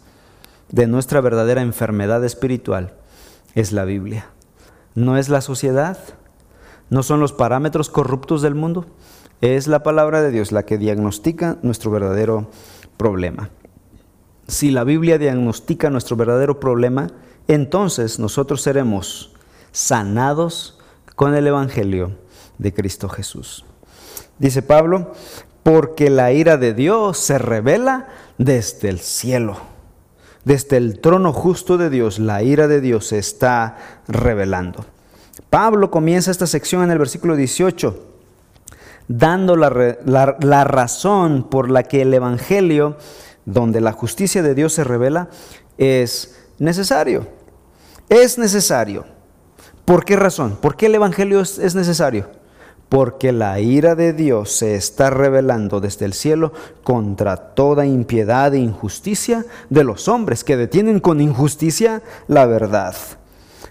[0.69, 2.93] de nuestra verdadera enfermedad espiritual
[3.55, 4.27] es la Biblia.
[4.95, 5.97] No es la sociedad,
[6.91, 8.85] no son los parámetros corruptos del mundo,
[9.41, 12.51] es la palabra de Dios la que diagnostica nuestro verdadero
[12.99, 13.49] problema.
[14.47, 17.09] Si la Biblia diagnostica nuestro verdadero problema,
[17.49, 19.33] entonces nosotros seremos
[19.73, 20.79] sanados
[21.15, 22.13] con el Evangelio
[22.59, 23.65] de Cristo Jesús.
[24.39, 25.13] Dice Pablo,
[25.63, 29.57] porque la ira de Dios se revela desde el cielo.
[30.45, 34.85] Desde el trono justo de Dios, la ira de Dios se está revelando.
[35.49, 37.99] Pablo comienza esta sección en el versículo 18,
[39.09, 42.99] dando la, la razón por la que el Evangelio,
[43.47, 45.29] donde la justicia de Dios se revela,
[45.79, 47.27] es necesario.
[48.09, 49.05] Es necesario.
[49.85, 50.57] ¿Por qué razón?
[50.61, 52.29] ¿Por qué el Evangelio es, necesario?
[52.89, 56.53] Porque la ira de Dios se está revelando desde el cielo
[56.85, 62.95] contra toda impiedad e injusticia de los hombres que detienen con injusticia la verdad.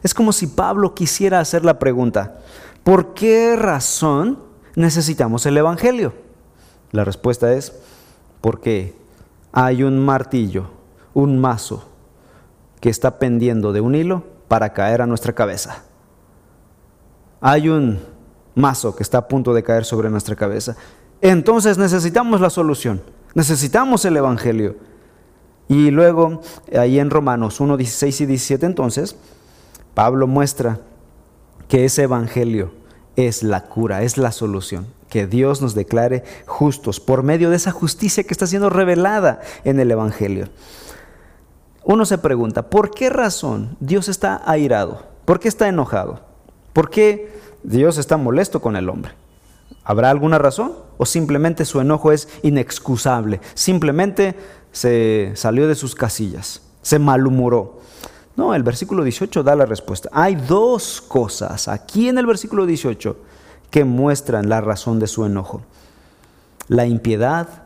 [0.03, 2.39] Es como si Pablo quisiera hacer la pregunta,
[2.83, 4.39] ¿por qué razón
[4.75, 6.13] necesitamos el Evangelio?
[6.91, 7.73] La respuesta es,
[8.41, 8.95] porque
[9.53, 10.65] hay un martillo,
[11.13, 11.87] un mazo
[12.81, 15.83] que está pendiendo de un hilo para caer a nuestra cabeza
[17.45, 17.99] hay un
[18.55, 20.77] mazo que está a punto de caer sobre nuestra cabeza.
[21.19, 23.01] Entonces necesitamos la solución,
[23.35, 24.77] necesitamos el Evangelio.
[25.67, 26.39] Y luego,
[26.77, 29.17] ahí en Romanos 1, 16 y 17, entonces,
[29.93, 30.79] Pablo muestra
[31.67, 32.71] que ese Evangelio
[33.17, 34.87] es la cura, es la solución.
[35.13, 39.79] Que Dios nos declare justos por medio de esa justicia que está siendo revelada en
[39.79, 40.49] el Evangelio.
[41.83, 45.03] Uno se pregunta, ¿por qué razón Dios está airado?
[45.25, 46.21] ¿Por qué está enojado?
[46.73, 49.11] ¿Por qué Dios está molesto con el hombre?
[49.83, 50.73] ¿Habrá alguna razón?
[50.97, 53.39] ¿O simplemente su enojo es inexcusable?
[53.53, 54.35] Simplemente
[54.71, 57.81] se salió de sus casillas, se malhumoró.
[58.35, 60.09] No, el versículo 18 da la respuesta.
[60.11, 63.15] Hay dos cosas aquí en el versículo 18
[63.73, 65.63] que muestran la razón de su enojo.
[66.67, 67.63] La impiedad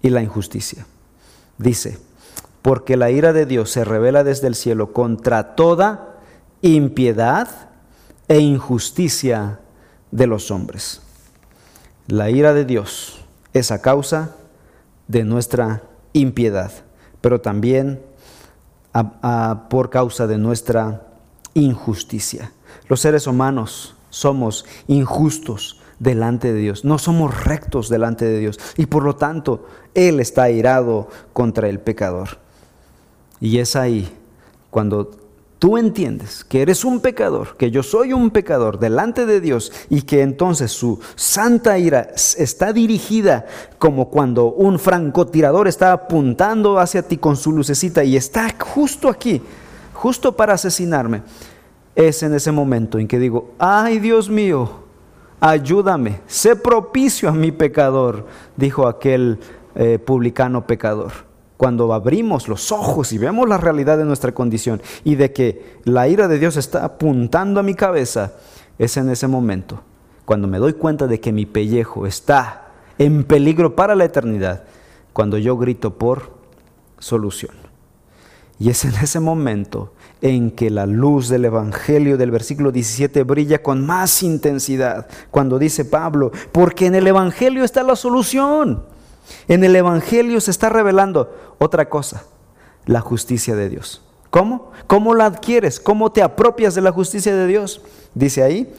[0.00, 0.86] y la injusticia.
[1.58, 1.98] Dice,
[2.62, 6.14] porque la ira de Dios se revela desde el cielo contra toda
[6.62, 7.68] impiedad
[8.26, 9.60] e injusticia
[10.10, 11.02] de los hombres.
[12.06, 13.20] La ira de Dios
[13.52, 14.34] es a causa
[15.08, 15.82] de nuestra
[16.14, 16.72] impiedad,
[17.20, 18.00] pero también
[19.68, 21.02] por causa de nuestra
[21.52, 22.50] injusticia.
[22.88, 28.60] Los seres humanos somos injustos delante de Dios, no somos rectos delante de Dios.
[28.76, 32.38] Y por lo tanto Él está airado contra el pecador.
[33.40, 34.08] Y es ahí
[34.70, 35.10] cuando
[35.58, 40.02] tú entiendes que eres un pecador, que yo soy un pecador delante de Dios y
[40.02, 43.46] que entonces su santa ira está dirigida
[43.78, 49.42] como cuando un francotirador está apuntando hacia ti con su lucecita y está justo aquí,
[49.92, 51.22] justo para asesinarme,
[51.94, 54.70] es en ese momento en que digo, ay Dios mío,
[55.40, 58.26] ayúdame, sé propicio a mi pecador,
[58.56, 59.38] dijo aquel
[59.74, 61.12] eh, publicano pecador
[61.56, 66.08] cuando abrimos los ojos y vemos la realidad de nuestra condición y de que la
[66.08, 68.34] ira de Dios está apuntando a mi cabeza,
[68.78, 69.80] es en ese momento,
[70.24, 74.64] cuando me doy cuenta de que mi pellejo está en peligro para la eternidad,
[75.12, 76.32] cuando yo grito por
[76.98, 77.54] solución.
[78.58, 79.92] Y es en ese momento
[80.24, 85.84] en que la luz del Evangelio del versículo 17 brilla con más intensidad, cuando dice
[85.84, 88.84] Pablo, porque en el Evangelio está la solución.
[89.48, 92.24] En el Evangelio se está revelando otra cosa,
[92.86, 94.00] la justicia de Dios.
[94.30, 94.70] ¿Cómo?
[94.86, 95.78] ¿Cómo la adquieres?
[95.78, 97.82] ¿Cómo te apropias de la justicia de Dios?
[98.14, 98.72] Dice ahí,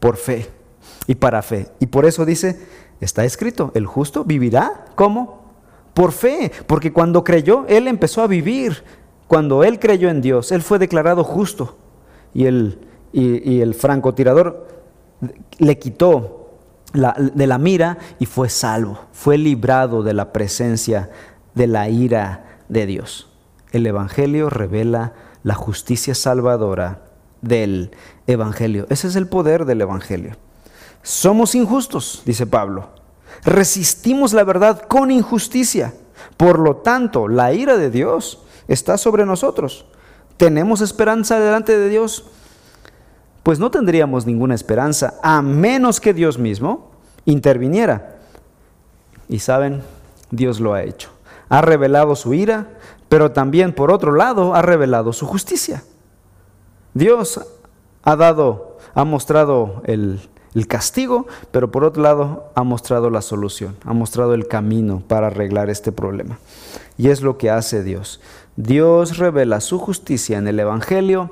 [0.00, 0.48] por fe
[1.06, 1.68] y para fe.
[1.78, 2.58] Y por eso dice,
[3.02, 4.86] está escrito, el justo vivirá.
[4.94, 5.44] ¿Cómo?
[5.92, 8.82] Por fe, porque cuando creyó, Él empezó a vivir.
[9.26, 11.76] Cuando Él creyó en Dios, Él fue declarado justo.
[12.32, 12.78] Y el,
[13.12, 14.66] y el francotirador
[15.58, 16.44] le quitó
[16.92, 21.10] de la mira y fue salvo, fue librado de la presencia
[21.54, 23.28] de la ira de Dios.
[23.72, 27.02] El Evangelio revela la justicia salvadora
[27.42, 27.90] del
[28.26, 28.86] Evangelio.
[28.90, 30.36] Ese es el poder del Evangelio.
[31.02, 32.90] Somos injustos, dice Pablo.
[33.44, 35.92] Resistimos la verdad con injusticia.
[36.36, 39.86] Por lo tanto, la ira de Dios está sobre nosotros.
[40.36, 42.24] ¿Tenemos esperanza delante de Dios?
[43.44, 46.90] pues no tendríamos ninguna esperanza a menos que Dios mismo
[47.26, 48.16] interviniera.
[49.28, 49.82] Y saben,
[50.30, 51.10] Dios lo ha hecho.
[51.50, 52.68] Ha revelado su ira,
[53.10, 55.84] pero también por otro lado ha revelado su justicia.
[56.94, 57.38] Dios
[58.02, 60.20] ha dado, ha mostrado el,
[60.54, 65.26] el castigo, pero por otro lado ha mostrado la solución, ha mostrado el camino para
[65.26, 66.38] arreglar este problema.
[66.96, 68.22] Y es lo que hace Dios.
[68.56, 71.30] Dios revela su justicia en el Evangelio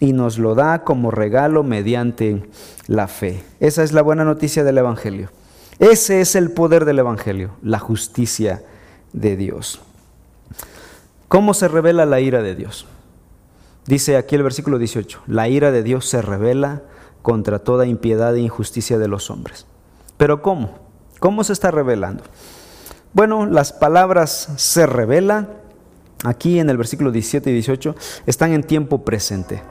[0.00, 2.44] y nos lo da como regalo mediante
[2.86, 3.44] la fe.
[3.60, 5.30] Esa es la buena noticia del Evangelio.
[5.78, 8.62] Ese es el poder del Evangelio, la justicia
[9.12, 9.80] de Dios.
[11.28, 12.86] ¿Cómo se revela la ira de Dios?
[13.86, 16.82] Dice aquí el versículo 18, la ira de Dios se revela
[17.22, 19.66] contra toda impiedad e injusticia de los hombres.
[20.16, 20.78] Pero ¿cómo?
[21.18, 22.22] ¿Cómo se está revelando?
[23.12, 25.48] Bueno, las palabras se revela
[26.22, 27.94] aquí en el versículo 17 y 18
[28.26, 29.62] están en tiempo presente.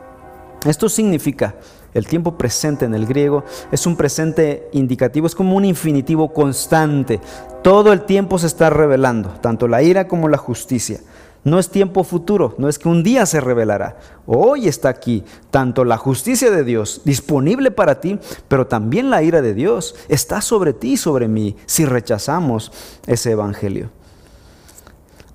[0.65, 1.55] Esto significa,
[1.93, 7.19] el tiempo presente en el griego es un presente indicativo, es como un infinitivo constante.
[7.61, 11.01] Todo el tiempo se está revelando, tanto la ira como la justicia.
[11.43, 13.97] No es tiempo futuro, no es que un día se revelará.
[14.25, 19.41] Hoy está aquí tanto la justicia de Dios disponible para ti, pero también la ira
[19.41, 22.71] de Dios está sobre ti y sobre mí si rechazamos
[23.05, 23.89] ese evangelio.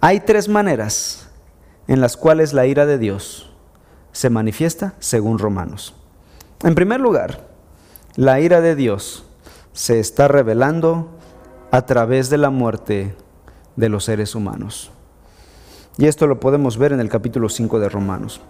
[0.01, 1.29] Hay tres maneras
[1.89, 3.51] en las cuales la ira de Dios
[4.13, 5.95] se manifiesta según Romanos.
[6.63, 7.49] En primer lugar,
[8.15, 9.25] la ira de Dios
[9.73, 11.09] se está revelando
[11.73, 13.15] a través de la muerte
[13.75, 14.93] de los seres humanos.
[15.97, 18.41] Y esto lo podemos ver en el capítulo 5 de Romanos.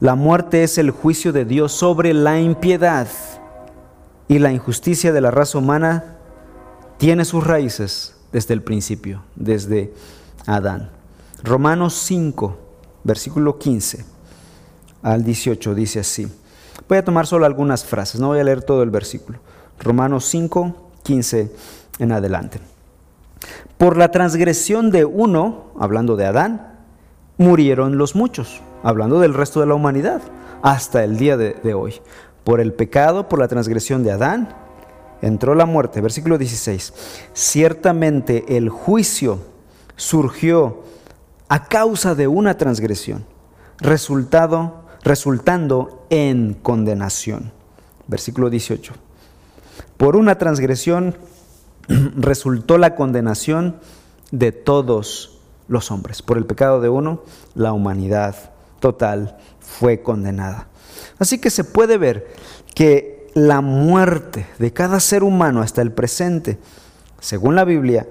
[0.00, 3.08] La muerte es el juicio de Dios sobre la impiedad
[4.26, 6.16] y la injusticia de la raza humana
[6.96, 9.92] tiene sus raíces desde el principio, desde
[10.46, 10.90] Adán.
[11.42, 12.56] Romanos 5,
[13.04, 14.04] versículo 15
[15.02, 16.30] al 18 dice así.
[16.88, 19.38] Voy a tomar solo algunas frases, no voy a leer todo el versículo.
[19.78, 21.52] Romanos 5, 15
[21.98, 22.60] en adelante.
[23.78, 26.78] Por la transgresión de uno, hablando de Adán,
[27.38, 30.20] murieron los muchos, hablando del resto de la humanidad,
[30.62, 31.94] hasta el día de, hoy.
[32.44, 34.54] Por el pecado, por la transgresión de Adán,
[35.22, 36.02] entró la muerte.
[36.02, 36.92] Versículo 16.
[37.32, 39.38] Ciertamente el juicio
[40.00, 40.82] surgió
[41.50, 43.26] a causa de una transgresión,
[43.80, 47.52] resultado, resultando en condenación.
[48.06, 48.94] Versículo 18.
[49.98, 51.16] Por una transgresión
[52.16, 53.76] resultó la condenación
[54.30, 56.22] de todos los hombres.
[56.22, 57.22] Por el pecado de uno,
[57.54, 60.68] la humanidad total fue condenada.
[61.18, 62.26] Así que se puede ver
[62.74, 66.58] que la muerte de cada ser humano hasta el presente,
[67.20, 68.08] según la Biblia,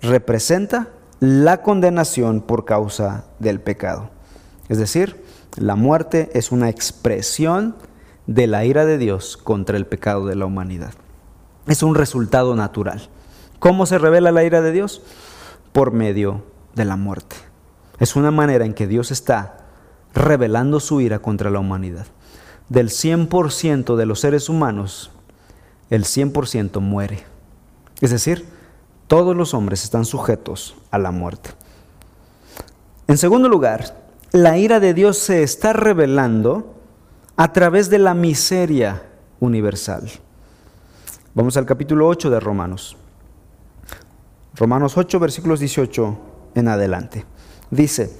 [0.00, 0.88] representa
[1.20, 4.10] la condenación por causa del pecado.
[4.68, 5.24] Es decir,
[5.56, 7.76] la muerte es una expresión
[8.26, 10.92] de la ira de Dios contra el pecado de la humanidad.
[11.66, 13.08] Es un resultado natural.
[13.58, 15.02] ¿Cómo se revela la ira de Dios?
[15.72, 17.36] Por medio de la muerte.
[17.98, 19.58] Es una manera en que Dios está
[20.14, 22.06] revelando su ira contra la humanidad.
[22.68, 25.10] Del 100% de los seres humanos,
[25.88, 27.24] el 100% muere.
[28.00, 28.46] Es decir,
[29.06, 31.50] todos los hombres están sujetos a la muerte.
[33.08, 33.96] En segundo lugar,
[34.32, 36.74] la ira de Dios se está revelando
[37.36, 39.02] a través de la miseria
[39.40, 40.10] universal.
[41.34, 42.96] Vamos al capítulo 8 de Romanos.
[44.54, 46.18] Romanos 8, versículos 18
[46.54, 47.24] en adelante.
[47.70, 48.10] Dice,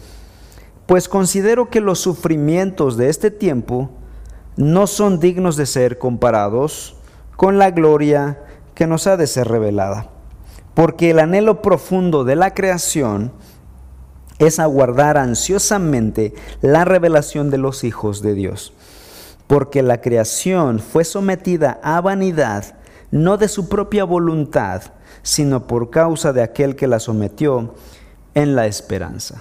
[0.87, 3.90] pues considero que los sufrimientos de este tiempo
[4.57, 6.96] no son dignos de ser comparados
[7.37, 8.42] con la gloria
[8.75, 10.15] que nos ha de ser revelada.
[10.77, 13.33] Porque el anhelo profundo de la creación
[14.39, 18.75] es aguardar ansiosamente la revelación de los hijos de Dios.
[19.47, 22.77] Porque la creación fue sometida a vanidad,
[23.11, 24.83] no de su propia voluntad,
[25.23, 27.75] sino por causa de aquel que la sometió
[28.35, 29.41] en la esperanza.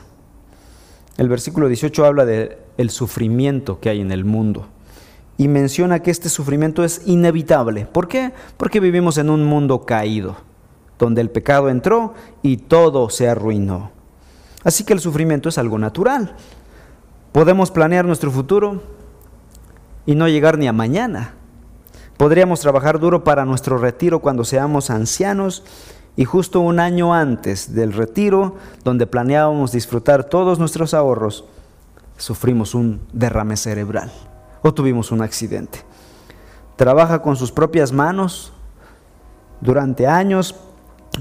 [1.17, 4.67] El versículo 18 habla del el sufrimiento que hay en el mundo
[5.37, 7.85] y menciona que este sufrimiento es inevitable.
[7.85, 8.31] ¿Por qué?
[8.55, 10.37] Porque vivimos en un mundo caído,
[10.99, 13.91] donde el pecado entró y todo se arruinó.
[14.63, 16.35] Así que el sufrimiento es algo natural.
[17.31, 18.81] Podemos planear nuestro futuro
[20.05, 21.35] y no llegar ni a mañana.
[22.17, 25.63] Podríamos trabajar duro para nuestro retiro cuando seamos ancianos
[26.15, 31.43] y justo un año antes del retiro, donde planeábamos disfrutar todos nuestros ahorros,
[32.17, 34.11] sufrimos un derrame cerebral
[34.61, 35.79] o tuvimos un accidente.
[36.77, 38.53] Trabaja con sus propias manos
[39.61, 40.55] durante años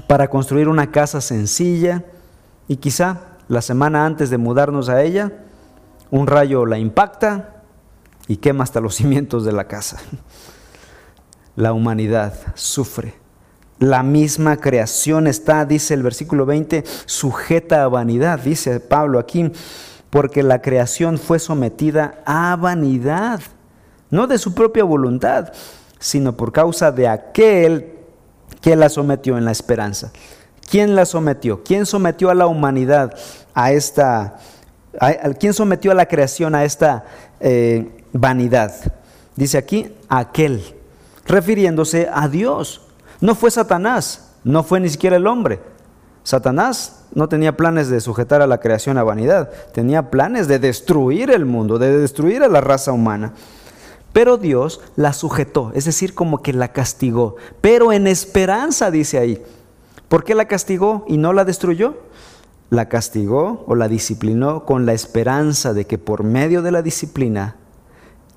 [0.07, 2.03] para construir una casa sencilla
[2.67, 5.31] y quizá la semana antes de mudarnos a ella,
[6.11, 7.63] un rayo la impacta
[8.27, 9.97] y quema hasta los cimientos de la casa
[11.55, 13.15] la humanidad sufre.
[13.79, 19.51] La misma creación está, dice el versículo 20, sujeta a vanidad, dice Pablo aquí,
[20.09, 23.41] porque la creación fue sometida a vanidad,
[24.09, 25.51] no de su propia voluntad,
[25.99, 27.94] sino por causa de aquel
[28.65, 30.11] que la sometió en la esperanza.
[30.67, 31.63] ¿Quién la sometió?
[31.63, 33.15] ¿Quién sometió a la humanidad
[33.53, 34.37] a esta,
[35.39, 37.05] quién sometió a la creación a esta
[37.39, 38.73] eh, vanidad?
[39.35, 40.63] Dice aquí, aquel
[41.27, 42.81] refiriéndose a Dios.
[43.21, 45.59] No fue Satanás, no fue ni siquiera el hombre,
[46.23, 51.29] Satanás no tenía planes de sujetar a la creación a vanidad, tenía planes de destruir
[51.29, 53.33] el mundo, de destruir a la raza humana.
[54.15, 59.43] Pero Dios la sujetó, es decir, como que la castigó, pero en esperanza, dice ahí.
[60.07, 61.97] ¿Por qué la castigó y no la destruyó?
[62.69, 67.57] La castigó o la disciplinó con la esperanza de que por medio de la disciplina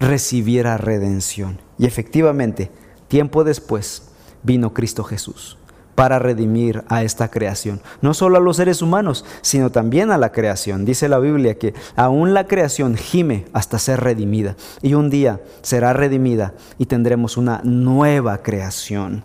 [0.00, 1.60] recibiera redención.
[1.78, 2.72] Y efectivamente,
[3.06, 4.10] tiempo después
[4.42, 5.57] vino Cristo Jesús
[5.98, 7.80] para redimir a esta creación.
[8.02, 10.84] No solo a los seres humanos, sino también a la creación.
[10.84, 14.54] Dice la Biblia que aún la creación gime hasta ser redimida.
[14.80, 19.24] Y un día será redimida y tendremos una nueva creación.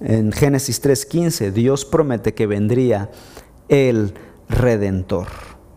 [0.00, 3.10] En Génesis 3:15 Dios promete que vendría
[3.68, 4.14] el
[4.48, 5.26] redentor.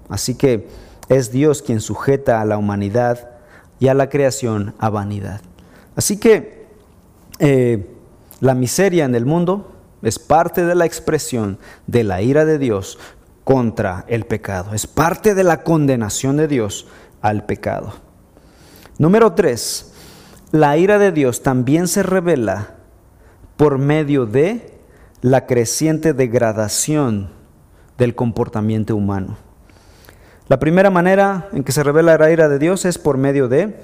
[0.08, 0.70] Así que
[1.10, 3.30] es Dios quien sujeta a la humanidad
[3.78, 5.42] y a la creación a vanidad.
[5.98, 6.64] Así que
[7.40, 7.90] eh,
[8.44, 9.72] la miseria en el mundo
[10.02, 13.00] es parte de la expresión de la ira de Dios
[13.46, 14.74] contra el pecado.
[14.74, 16.86] Es parte de la condenación de Dios
[17.22, 17.94] al pecado.
[18.98, 19.94] Número tres,
[20.52, 22.76] la ira de Dios también se revela
[23.56, 24.78] por medio de
[25.22, 27.30] la creciente degradación
[27.98, 29.38] del comportamiento humano.
[30.50, 33.80] La primera manera en que se revela la ira de Dios es por medio de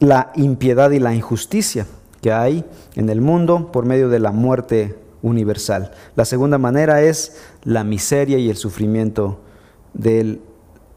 [0.00, 1.86] la impiedad y la injusticia
[2.20, 2.64] que hay
[2.94, 5.92] en el mundo por medio de la muerte universal.
[6.14, 9.40] La segunda manera es la miseria y el sufrimiento
[9.94, 10.40] de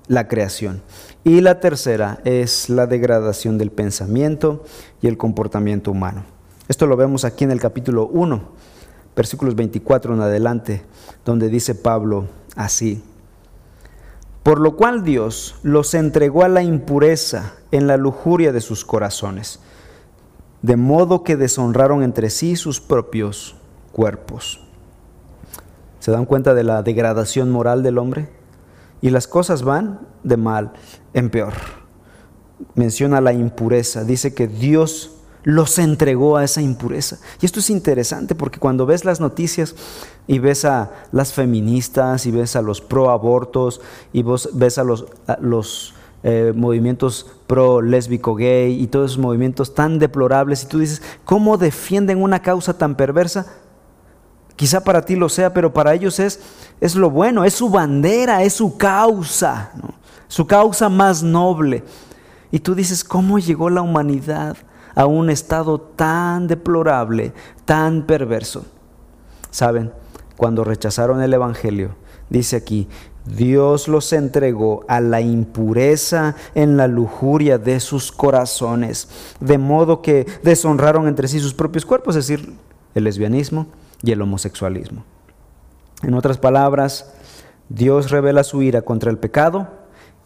[0.07, 0.82] la creación.
[1.24, 4.63] Y la tercera es la degradación del pensamiento
[5.01, 6.24] y el comportamiento humano.
[6.67, 8.41] Esto lo vemos aquí en el capítulo 1,
[9.15, 10.84] versículos 24 en adelante,
[11.26, 13.03] donde dice Pablo así.
[14.43, 19.59] Por lo cual Dios los entregó a la impureza en la lujuria de sus corazones
[20.62, 23.55] de modo que deshonraron entre sí sus propios
[23.91, 24.62] cuerpos.
[25.99, 28.30] ¿Se dan cuenta de la degradación moral del hombre?
[29.01, 30.74] Y las cosas van de mal
[31.14, 31.53] en peor.
[32.76, 37.18] Menciona la impureza, dice que Dios los entregó a esa impureza.
[37.41, 39.76] Y esto es interesante porque cuando ves las noticias
[40.28, 43.82] y ves a las feministas y ves a los pro abortos
[44.12, 49.24] y vos ves a los, a los eh, movimientos pro lésbico gay y todos esos
[49.24, 53.45] movimientos tan deplorables y tú dices, ¿cómo defienden una causa tan perversa?
[54.57, 56.41] Quizá para ti lo sea, pero para ellos es,
[56.82, 59.72] es lo bueno, es su bandera, es su causa,
[60.28, 61.84] su causa más noble.
[62.51, 64.57] Y tú dices, ¿cómo llegó la humanidad
[64.95, 67.32] a un estado tan deplorable,
[67.63, 68.65] tan perverso?
[69.51, 69.93] ¿Saben?
[70.36, 71.95] Cuando rechazaron el Evangelio,
[72.30, 72.89] dice aquí,
[73.36, 79.07] Dios los entregó a la impureza en la lujuria de sus corazones,
[79.39, 82.53] de modo que deshonraron entre sí sus propios cuerpos, es decir,
[82.95, 83.67] el lesbianismo
[84.01, 85.03] y el homosexualismo.
[86.01, 87.13] En otras palabras,
[87.69, 89.67] Dios revela su ira contra el pecado,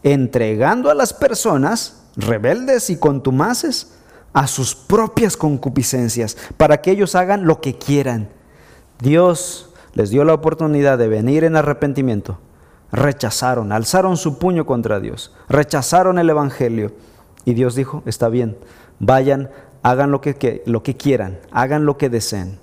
[0.04, 3.96] entregando a las personas rebeldes y contumaces
[4.32, 8.30] a sus propias concupiscencias, para que ellos hagan lo que quieran.
[9.00, 12.40] Dios les dio la oportunidad de venir en arrepentimiento
[12.94, 16.94] rechazaron, alzaron su puño contra Dios, rechazaron el Evangelio.
[17.44, 18.56] Y Dios dijo, está bien,
[19.00, 19.50] vayan,
[19.82, 22.60] hagan lo que, lo que quieran, hagan lo que deseen,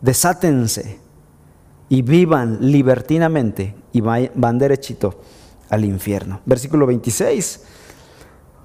[0.00, 0.98] desátense
[1.88, 5.20] y vivan libertinamente y van derechito
[5.68, 6.40] al infierno.
[6.46, 7.64] Versículo 26.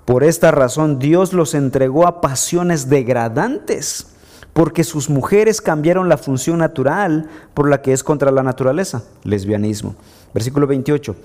[0.06, 4.11] Por esta razón Dios los entregó a pasiones degradantes,
[4.54, 9.96] porque sus mujeres cambiaron la función natural por la que es contra la naturaleza, lesbianismo
[10.34, 11.16] Versículo 28.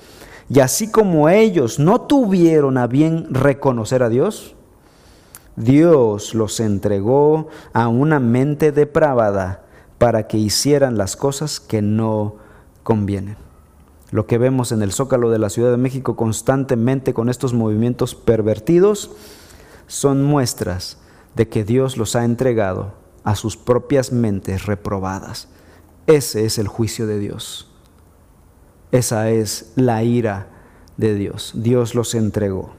[0.48, 4.54] Y así como ellos no tuvieron a bien reconocer a Dios,
[5.56, 9.62] Dios los entregó a una mente depravada
[9.98, 12.36] para que hicieran las cosas que no
[12.82, 13.36] convienen.
[14.10, 18.14] Lo que vemos en el zócalo de la Ciudad de México constantemente con estos movimientos
[18.14, 19.10] pervertidos
[19.88, 20.98] son muestras
[21.34, 25.48] de que Dios los ha entregado a sus propias mentes reprobadas.
[26.06, 27.68] Ese es el juicio de Dios.
[28.92, 30.46] Esa es la ira
[30.96, 31.50] de Dios.
[31.56, 32.70] Dios los entregó.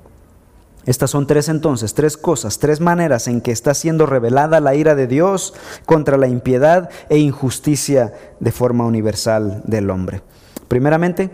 [0.86, 4.96] Estas son tres entonces, tres cosas, tres maneras en que está siendo revelada la ira
[4.96, 5.54] de Dios
[5.86, 10.22] contra la impiedad e injusticia de forma universal del hombre.
[10.70, 11.30] Primeramente,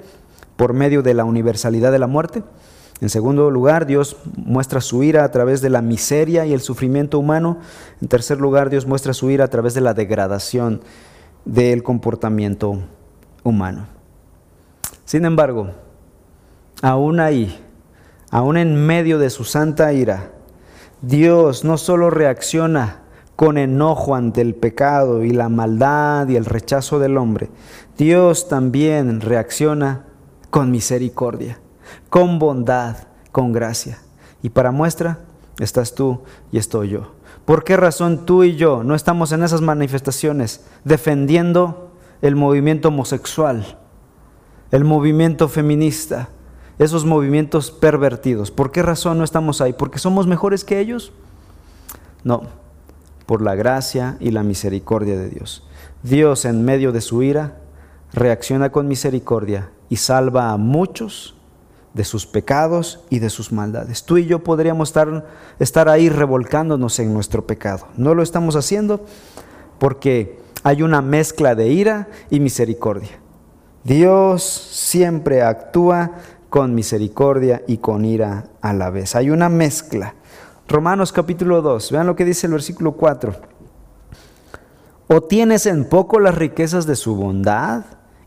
[0.55, 2.43] por medio de la universalidad de la muerte.
[3.03, 7.19] En segundo lugar, Dios muestra su ira a través de la miseria y el sufrimiento
[7.19, 7.57] humano.
[8.01, 10.79] En tercer lugar, Dios muestra su ira a través de la degradación
[11.43, 12.79] del comportamiento
[13.43, 13.87] humano.
[15.03, 15.71] Sin embargo,
[16.81, 17.59] aún ahí,
[18.31, 20.31] aún en medio de su santa ira,
[21.01, 23.01] Dios no solo reacciona
[23.35, 27.49] con enojo ante el pecado y la maldad y el rechazo del hombre,
[27.97, 30.05] Dios también reacciona
[30.49, 31.59] con misericordia,
[32.09, 32.97] con bondad,
[33.31, 33.99] con gracia.
[34.41, 35.19] Y para muestra,
[35.59, 36.21] estás tú
[36.51, 37.13] y estoy yo.
[37.45, 41.91] ¿Por qué razón tú y yo no estamos en esas manifestaciones defendiendo
[42.21, 43.77] el movimiento homosexual,
[44.71, 46.29] el movimiento feminista,
[46.79, 48.49] esos movimientos pervertidos?
[48.49, 49.73] ¿Por qué razón no estamos ahí?
[49.73, 51.11] ¿Porque somos mejores que ellos?
[52.23, 52.43] No,
[53.25, 55.67] por la gracia y la misericordia de Dios.
[56.01, 57.57] Dios en medio de su ira
[58.13, 61.35] reacciona con misericordia y salva a muchos
[61.93, 64.03] de sus pecados y de sus maldades.
[64.03, 65.27] Tú y yo podríamos estar,
[65.59, 67.87] estar ahí revolcándonos en nuestro pecado.
[67.97, 69.05] No lo estamos haciendo
[69.79, 73.19] porque hay una mezcla de ira y misericordia.
[73.83, 76.11] Dios siempre actúa
[76.49, 79.15] con misericordia y con ira a la vez.
[79.15, 80.15] Hay una mezcla.
[80.67, 83.35] Romanos capítulo 2, vean lo que dice el versículo 4.
[85.07, 87.83] ¿O tienes en poco las riquezas de su bondad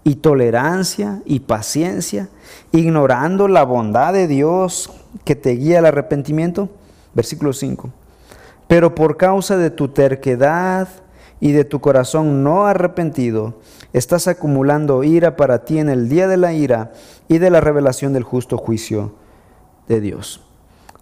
[0.06, 2.28] y tolerancia y paciencia,
[2.70, 4.88] ignorando la bondad de Dios
[5.24, 6.68] que te guía al arrepentimiento?
[7.12, 7.90] Versículo 5.
[8.68, 10.86] Pero por causa de tu terquedad
[11.40, 13.58] y de tu corazón no arrepentido,
[13.92, 16.92] estás acumulando ira para ti en el día de la ira
[17.26, 19.12] y de la revelación del justo juicio
[19.88, 20.40] de Dios.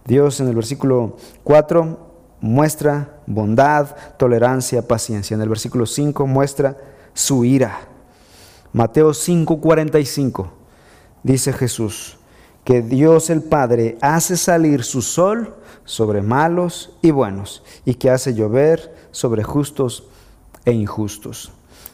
[0.07, 1.98] Dios en el versículo 4
[2.40, 5.34] muestra bondad, tolerancia, paciencia.
[5.34, 6.78] En el versículo 5 muestra
[7.12, 7.88] su ira.
[8.74, 10.50] Mateo 5:45
[11.22, 12.18] dice Jesús
[12.64, 15.54] que Dios el Padre hace salir su sol
[15.84, 20.08] sobre malos y buenos y que hace llover sobre justos
[20.64, 21.52] e injustos.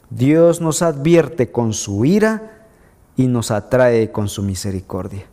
[0.09, 2.67] Dios nos advierte con su ira
[3.15, 5.27] y nos atrae con su misericordia.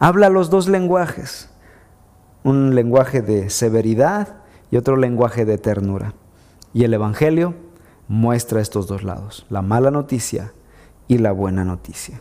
[0.00, 1.50] Habla los dos lenguajes
[2.42, 4.38] un lenguaje de severidad
[4.72, 6.14] y otro lenguaje de ternura.
[6.72, 7.54] Y el Evangelio
[8.08, 10.52] muestra estos dos lados, la mala noticia
[11.08, 12.20] y la buena noticia.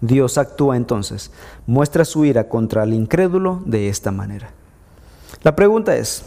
[0.00, 1.30] Dios actúa entonces,
[1.66, 4.50] muestra su ira contra el incrédulo de esta manera.
[5.42, 6.24] La pregunta es,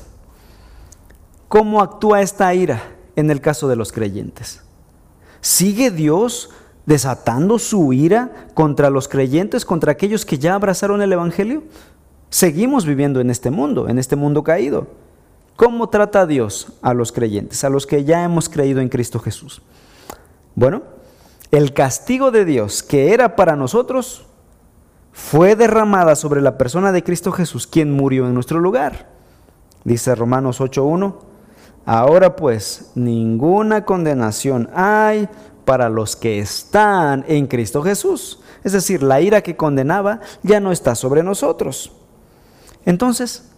[1.47, 2.81] ¿cómo actúa esta ira
[3.15, 4.61] en el caso de los creyentes?
[5.41, 6.49] ¿Sigue Dios
[6.85, 11.63] desatando su ira contra los creyentes, contra aquellos que ya abrazaron el Evangelio?
[12.29, 14.87] Seguimos viviendo en este mundo, en este mundo caído.
[15.55, 19.61] ¿Cómo trata Dios a los creyentes, a los que ya hemos creído en Cristo Jesús?
[20.55, 20.83] Bueno,
[21.51, 24.25] el castigo de Dios que era para nosotros
[25.11, 29.09] fue derramada sobre la persona de Cristo Jesús, quien murió en nuestro lugar.
[29.83, 31.15] Dice Romanos 8.1,
[31.85, 35.27] ahora pues ninguna condenación hay
[35.65, 38.39] para los que están en Cristo Jesús.
[38.63, 41.91] Es decir, la ira que condenaba ya no está sobre nosotros.
[42.85, 43.51] Entonces,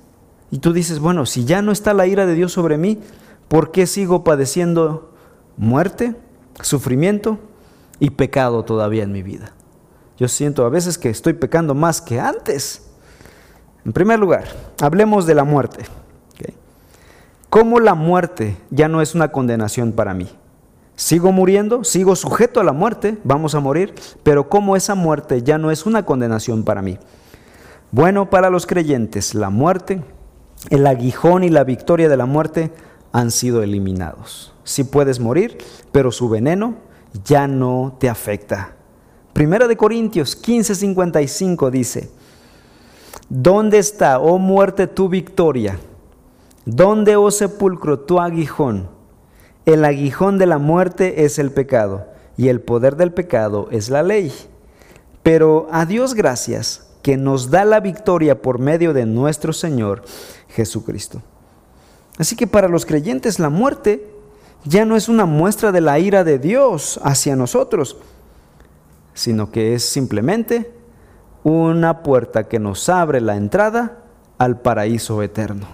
[0.49, 2.99] y tú dices, bueno, si ya no está la ira de Dios sobre mí,
[3.47, 5.13] ¿por qué sigo padeciendo
[5.57, 6.15] muerte,
[6.61, 7.39] sufrimiento
[8.01, 9.53] y pecado todavía en mi vida?
[10.17, 12.89] Yo siento a veces que estoy pecando más que antes.
[13.85, 14.43] En primer lugar,
[14.81, 15.85] hablemos de la muerte.
[17.49, 20.29] ¿Cómo la muerte ya no es una condenación para mí?
[20.95, 23.93] Sigo muriendo, sigo sujeto a la muerte, vamos a morir,
[24.23, 26.97] pero cómo esa muerte ya no es una condenación para mí.
[27.91, 30.01] Bueno, para los creyentes, la muerte,
[30.69, 32.71] el aguijón y la victoria de la muerte
[33.11, 34.53] han sido eliminados.
[34.63, 35.57] Sí puedes morir,
[35.91, 36.75] pero su veneno
[37.25, 38.75] ya no te afecta.
[39.33, 42.09] Primera de Corintios 15:55 dice,
[43.29, 45.79] ¿Dónde está, oh muerte, tu victoria?
[46.65, 48.89] ¿Dónde, oh sepulcro, tu aguijón?
[49.65, 54.03] El aguijón de la muerte es el pecado, y el poder del pecado es la
[54.03, 54.33] ley.
[55.23, 60.03] Pero a Dios gracias que nos da la victoria por medio de nuestro Señor
[60.49, 61.21] Jesucristo.
[62.17, 64.07] Así que para los creyentes la muerte
[64.63, 67.97] ya no es una muestra de la ira de Dios hacia nosotros,
[69.13, 70.71] sino que es simplemente
[71.43, 73.99] una puerta que nos abre la entrada
[74.37, 75.67] al paraíso eterno.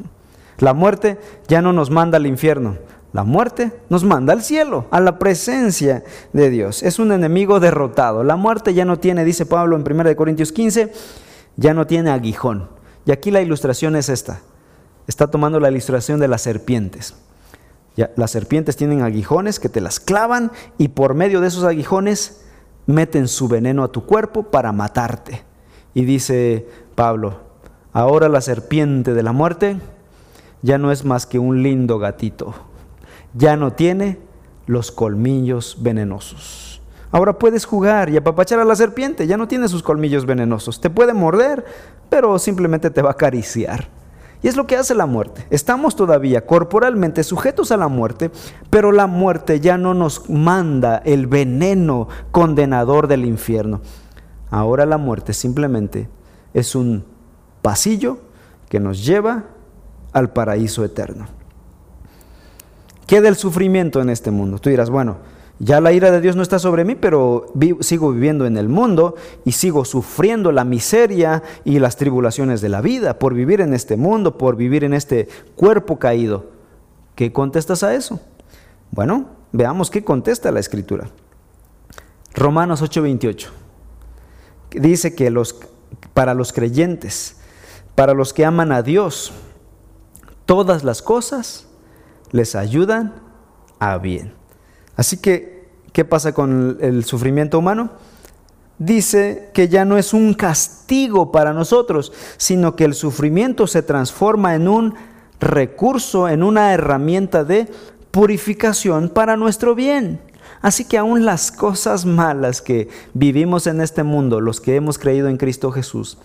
[0.60, 2.78] La muerte ya no nos manda al infierno,
[3.14, 6.84] la muerte nos manda al cielo, a la presencia de Dios.
[6.84, 8.24] Es un enemigo derrotado.
[8.24, 10.92] La muerte ya no tiene, dice Pablo en 1 Corintios 15,
[11.56, 12.70] ya no tiene aguijón.
[13.06, 14.42] Y aquí la ilustración es esta.
[15.08, 17.16] Está tomando la ilustración de las serpientes.
[18.16, 22.46] Las serpientes tienen aguijones que te las clavan y por medio de esos aguijones
[22.86, 25.44] meten su veneno a tu cuerpo para matarte.
[25.94, 27.40] Y dice Pablo,
[27.94, 29.78] ahora la serpiente de la muerte
[30.62, 32.54] ya no es más que un lindo gatito
[33.38, 34.20] ya no tiene
[34.66, 36.82] los colmillos venenosos.
[37.12, 40.82] Ahora puedes jugar y apapachar a la serpiente, ya no tiene sus colmillos venenosos.
[40.82, 41.66] Te puede morder,
[42.10, 43.88] pero simplemente te va a acariciar.
[44.44, 45.48] Y es lo que hace la muerte.
[45.50, 48.32] Estamos todavía corporalmente sujetos a la muerte,
[48.70, 53.82] pero la muerte ya no nos manda el veneno condenador del infierno.
[54.50, 56.10] Ahora la muerte simplemente
[56.54, 57.04] es un
[57.62, 58.20] pasillo
[58.70, 59.46] que nos lleva
[60.14, 61.26] al paraíso eterno.
[63.08, 64.60] ¿Qué del sufrimiento en este mundo?
[64.60, 65.18] Tú dirás, bueno,
[65.60, 69.16] ya la ira de Dios no está sobre mí, pero sigo viviendo en el mundo
[69.44, 73.98] y sigo sufriendo la miseria y las tribulaciones de la vida por vivir en este
[73.98, 76.52] mundo, por vivir en este cuerpo caído.
[77.16, 78.20] ¿Qué contestas a eso?
[78.92, 81.10] Bueno, veamos qué contesta la escritura.
[82.36, 83.50] Romanos 8:28
[84.70, 85.34] dice que
[86.14, 87.38] para los creyentes,
[87.96, 89.32] para los que aman a Dios,
[90.46, 91.66] todas las cosas
[92.32, 93.16] les ayudan
[93.80, 94.37] a bien.
[94.98, 97.92] Así que, ¿qué pasa con el sufrimiento humano?
[98.80, 104.56] Dice que ya no es un castigo para nosotros, sino que el sufrimiento se transforma
[104.56, 104.96] en un
[105.40, 107.70] recurso, en una herramienta de
[108.12, 110.20] purificación para nuestro bien.
[110.62, 115.28] Así que aún las cosas malas que vivimos en este mundo, los que hemos creído
[115.28, 116.18] en Cristo Jesús,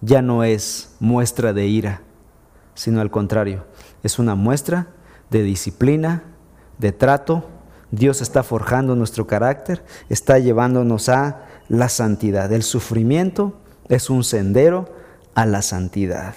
[0.00, 2.02] ya no es muestra de ira,
[2.74, 3.64] sino al contrario,
[4.02, 4.88] es una muestra
[5.30, 6.24] de disciplina,
[6.78, 7.44] de trato,
[7.92, 12.50] Dios está forjando nuestro carácter, está llevándonos a la santidad.
[12.50, 13.52] El sufrimiento
[13.88, 14.88] es un sendero
[15.34, 16.34] a la santidad.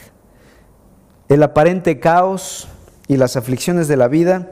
[1.30, 2.68] El aparente caos
[3.08, 4.52] y las aflicciones de la vida,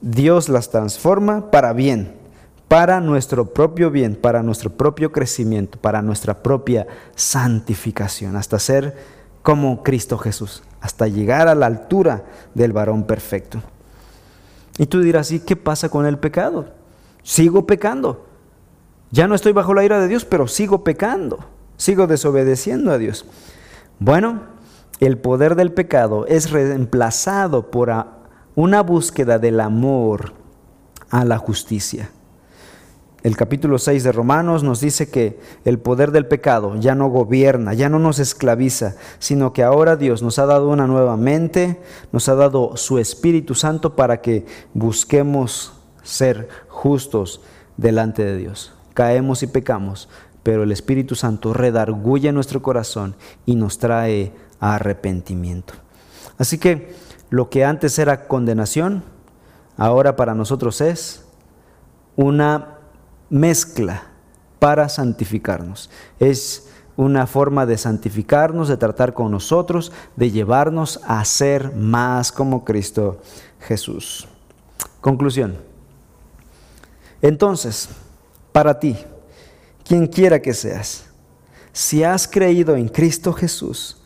[0.00, 2.16] Dios las transforma para bien,
[2.66, 8.96] para nuestro propio bien, para nuestro propio crecimiento, para nuestra propia santificación, hasta ser
[9.42, 12.24] como Cristo Jesús, hasta llegar a la altura
[12.54, 13.62] del varón perfecto.
[14.78, 16.66] Y tú dirás, ¿y qué pasa con el pecado?
[17.22, 18.26] Sigo pecando.
[19.10, 21.38] Ya no estoy bajo la ira de Dios, pero sigo pecando.
[21.76, 23.24] Sigo desobedeciendo a Dios.
[23.98, 24.42] Bueno,
[25.00, 27.92] el poder del pecado es reemplazado por
[28.54, 30.32] una búsqueda del amor
[31.10, 32.10] a la justicia.
[33.24, 37.72] El capítulo 6 de Romanos nos dice que el poder del pecado ya no gobierna,
[37.72, 41.80] ya no nos esclaviza, sino que ahora Dios nos ha dado una nueva mente,
[42.12, 44.44] nos ha dado su Espíritu Santo para que
[44.74, 45.72] busquemos
[46.02, 47.40] ser justos
[47.78, 48.74] delante de Dios.
[48.92, 50.10] Caemos y pecamos,
[50.42, 53.16] pero el Espíritu Santo redarguye nuestro corazón
[53.46, 55.72] y nos trae arrepentimiento.
[56.36, 56.94] Así que
[57.30, 59.02] lo que antes era condenación,
[59.78, 61.24] ahora para nosotros es
[62.16, 62.73] una
[63.34, 64.04] mezcla
[64.60, 65.90] para santificarnos.
[66.20, 72.64] Es una forma de santificarnos, de tratar con nosotros, de llevarnos a ser más como
[72.64, 73.20] Cristo
[73.58, 74.28] Jesús.
[75.00, 75.56] Conclusión.
[77.20, 77.88] Entonces,
[78.52, 78.96] para ti,
[79.82, 81.06] quien quiera que seas,
[81.72, 84.00] si has creído en Cristo Jesús,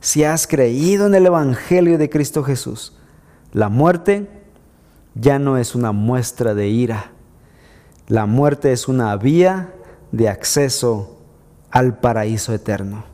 [0.00, 2.92] si has creído en el Evangelio de Cristo Jesús,
[3.54, 4.28] la muerte
[5.14, 7.15] ya no es una muestra de ira,
[8.08, 9.72] la muerte es una vía
[10.12, 11.16] de acceso
[11.70, 13.04] al paraíso eterno.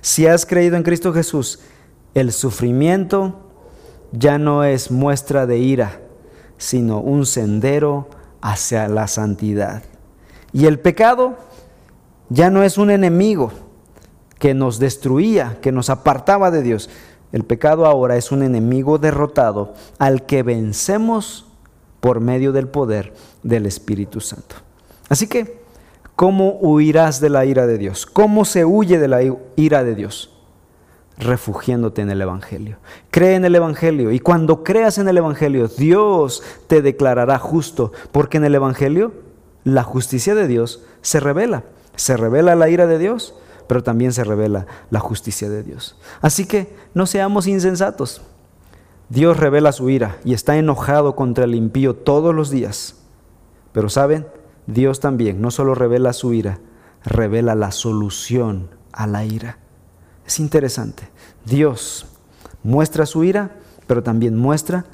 [0.00, 1.60] Si has creído en Cristo Jesús,
[2.14, 3.40] el sufrimiento
[4.12, 6.00] ya no es muestra de ira,
[6.58, 8.08] sino un sendero
[8.40, 9.82] hacia la santidad.
[10.52, 11.36] Y el pecado
[12.28, 13.52] ya no es un enemigo
[14.38, 16.90] que nos destruía, que nos apartaba de Dios.
[17.32, 21.49] El pecado ahora es un enemigo derrotado al que vencemos
[22.00, 24.56] por medio del poder del Espíritu Santo.
[25.08, 25.60] Así que,
[26.16, 28.06] ¿cómo huirás de la ira de Dios?
[28.06, 29.20] ¿Cómo se huye de la
[29.56, 30.30] ira de Dios?
[31.18, 32.78] Refugiéndote en el Evangelio.
[33.10, 38.38] Cree en el Evangelio y cuando creas en el Evangelio, Dios te declarará justo, porque
[38.38, 39.12] en el Evangelio
[39.64, 41.64] la justicia de Dios se revela.
[41.96, 43.34] Se revela la ira de Dios,
[43.66, 45.96] pero también se revela la justicia de Dios.
[46.22, 48.22] Así que no seamos insensatos.
[49.10, 52.94] Dios revela su ira y está enojado contra el impío todos los días.
[53.72, 54.26] Pero saben,
[54.68, 56.60] Dios también no solo revela su ira,
[57.04, 59.58] revela la solución a la ira.
[60.24, 61.08] Es interesante.
[61.44, 62.06] Dios
[62.62, 63.56] muestra su ira,
[63.88, 64.84] pero también muestra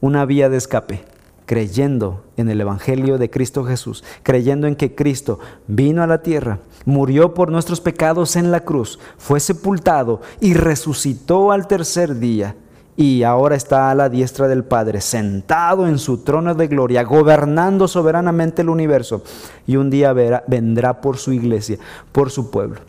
[0.00, 1.04] una vía de escape,
[1.44, 6.60] creyendo en el Evangelio de Cristo Jesús, creyendo en que Cristo vino a la tierra,
[6.86, 12.56] murió por nuestros pecados en la cruz, fue sepultado y resucitó al tercer día
[13.00, 17.86] y ahora está a la diestra del Padre, sentado en su trono de gloria, gobernando
[17.86, 19.22] soberanamente el universo.
[19.68, 21.78] Y un día vendrá por su iglesia,
[22.10, 22.80] por su pueblo.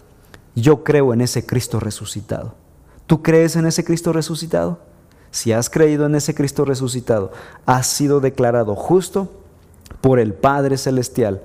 [0.56, 2.56] Yo creo en ese Cristo resucitado.
[3.06, 4.80] ¿Tú crees en ese Cristo resucitado?
[5.30, 7.32] Si has creído en ese Cristo resucitado,
[7.68, 9.32] has sido declarado justo
[10.02, 11.44] por el Padre Celestial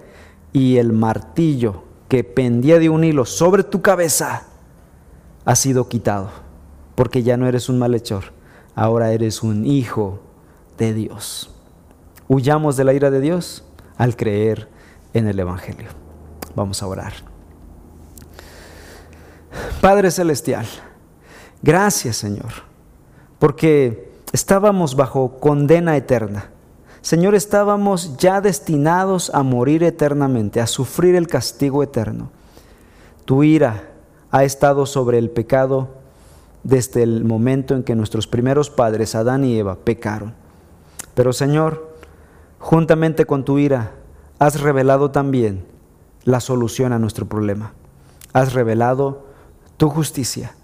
[0.55, 4.45] y el martillo que pendía de un hilo sobre tu cabeza
[5.45, 6.31] ha sido quitado
[6.95, 8.33] porque ya no eres un malhechor,
[8.75, 10.21] ahora eres un hijo
[10.79, 11.51] de Dios.
[12.29, 13.65] Huyamos de la ira de Dios
[13.97, 14.69] al creer
[15.13, 15.89] en el Evangelio.
[16.55, 17.13] Vamos a orar.
[19.81, 20.67] Padre Celestial,
[21.63, 22.53] gracias Señor,
[23.39, 26.51] porque estábamos bajo condena eterna.
[27.03, 32.31] Señor, estábamos ya destinados a morir eternamente, a sufrir el castigo eterno.
[33.27, 33.91] Tu ira
[34.31, 35.91] ha estado sobre el pecado
[36.65, 40.35] desde el momento en que nuestros primeros padres, Adán y Eva, pecaron.
[41.15, 41.95] Pero Señor,
[42.59, 43.93] juntamente con tu ira,
[44.39, 45.65] has revelado también
[46.25, 47.75] la solución a nuestro problema.
[48.33, 49.27] Has revelado
[49.77, 50.55] tu justicia.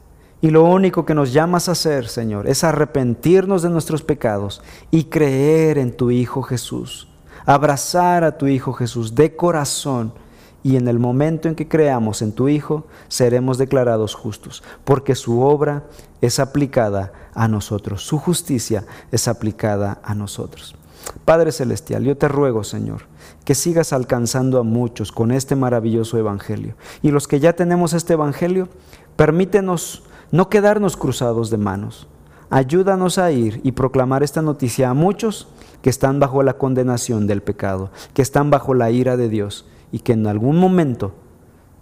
[0.43, 5.05] Y lo único que nos llamas a hacer, Señor, es arrepentirnos de nuestros pecados y
[5.05, 7.09] creer en tu Hijo Jesús.
[7.45, 10.15] Abrazar a tu Hijo Jesús de corazón.
[10.63, 15.41] Y en el momento en que creamos en tu Hijo, seremos declarados justos, porque su
[15.41, 15.85] obra
[16.21, 20.77] es aplicada a nosotros, su justicia es aplicada a nosotros.
[21.25, 23.03] Padre Celestial, yo te ruego, Señor,
[23.45, 26.75] que sigas alcanzando a muchos con este maravilloso Evangelio.
[27.03, 28.69] Y los que ya tenemos este Evangelio,
[29.17, 32.07] permítenos no quedarnos cruzados de manos.
[32.51, 35.49] Ayúdanos a ir y proclamar esta noticia a muchos
[35.83, 40.01] que están bajo la condenación del pecado, que están bajo la ira de Dios y
[40.01, 41.15] que en algún momento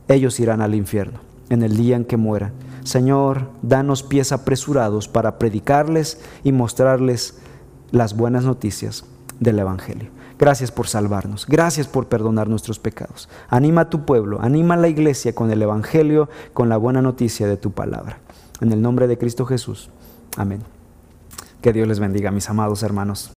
[0.09, 2.52] ellos irán al infierno, en el día en que mueran.
[2.84, 7.38] Señor, danos pies apresurados para predicarles y mostrarles
[7.90, 9.04] las buenas noticias
[9.40, 10.11] del Evangelio.
[10.38, 13.28] Gracias por salvarnos, gracias por perdonar nuestros pecados.
[13.48, 17.48] Anima a tu pueblo, anima a la iglesia con el Evangelio, con la buena noticia
[17.48, 18.20] de tu palabra.
[18.61, 19.90] En el nombre de Cristo Jesús.
[20.36, 20.62] Amén.
[21.61, 23.32] Que Dios les bendiga, mis amados hermanos.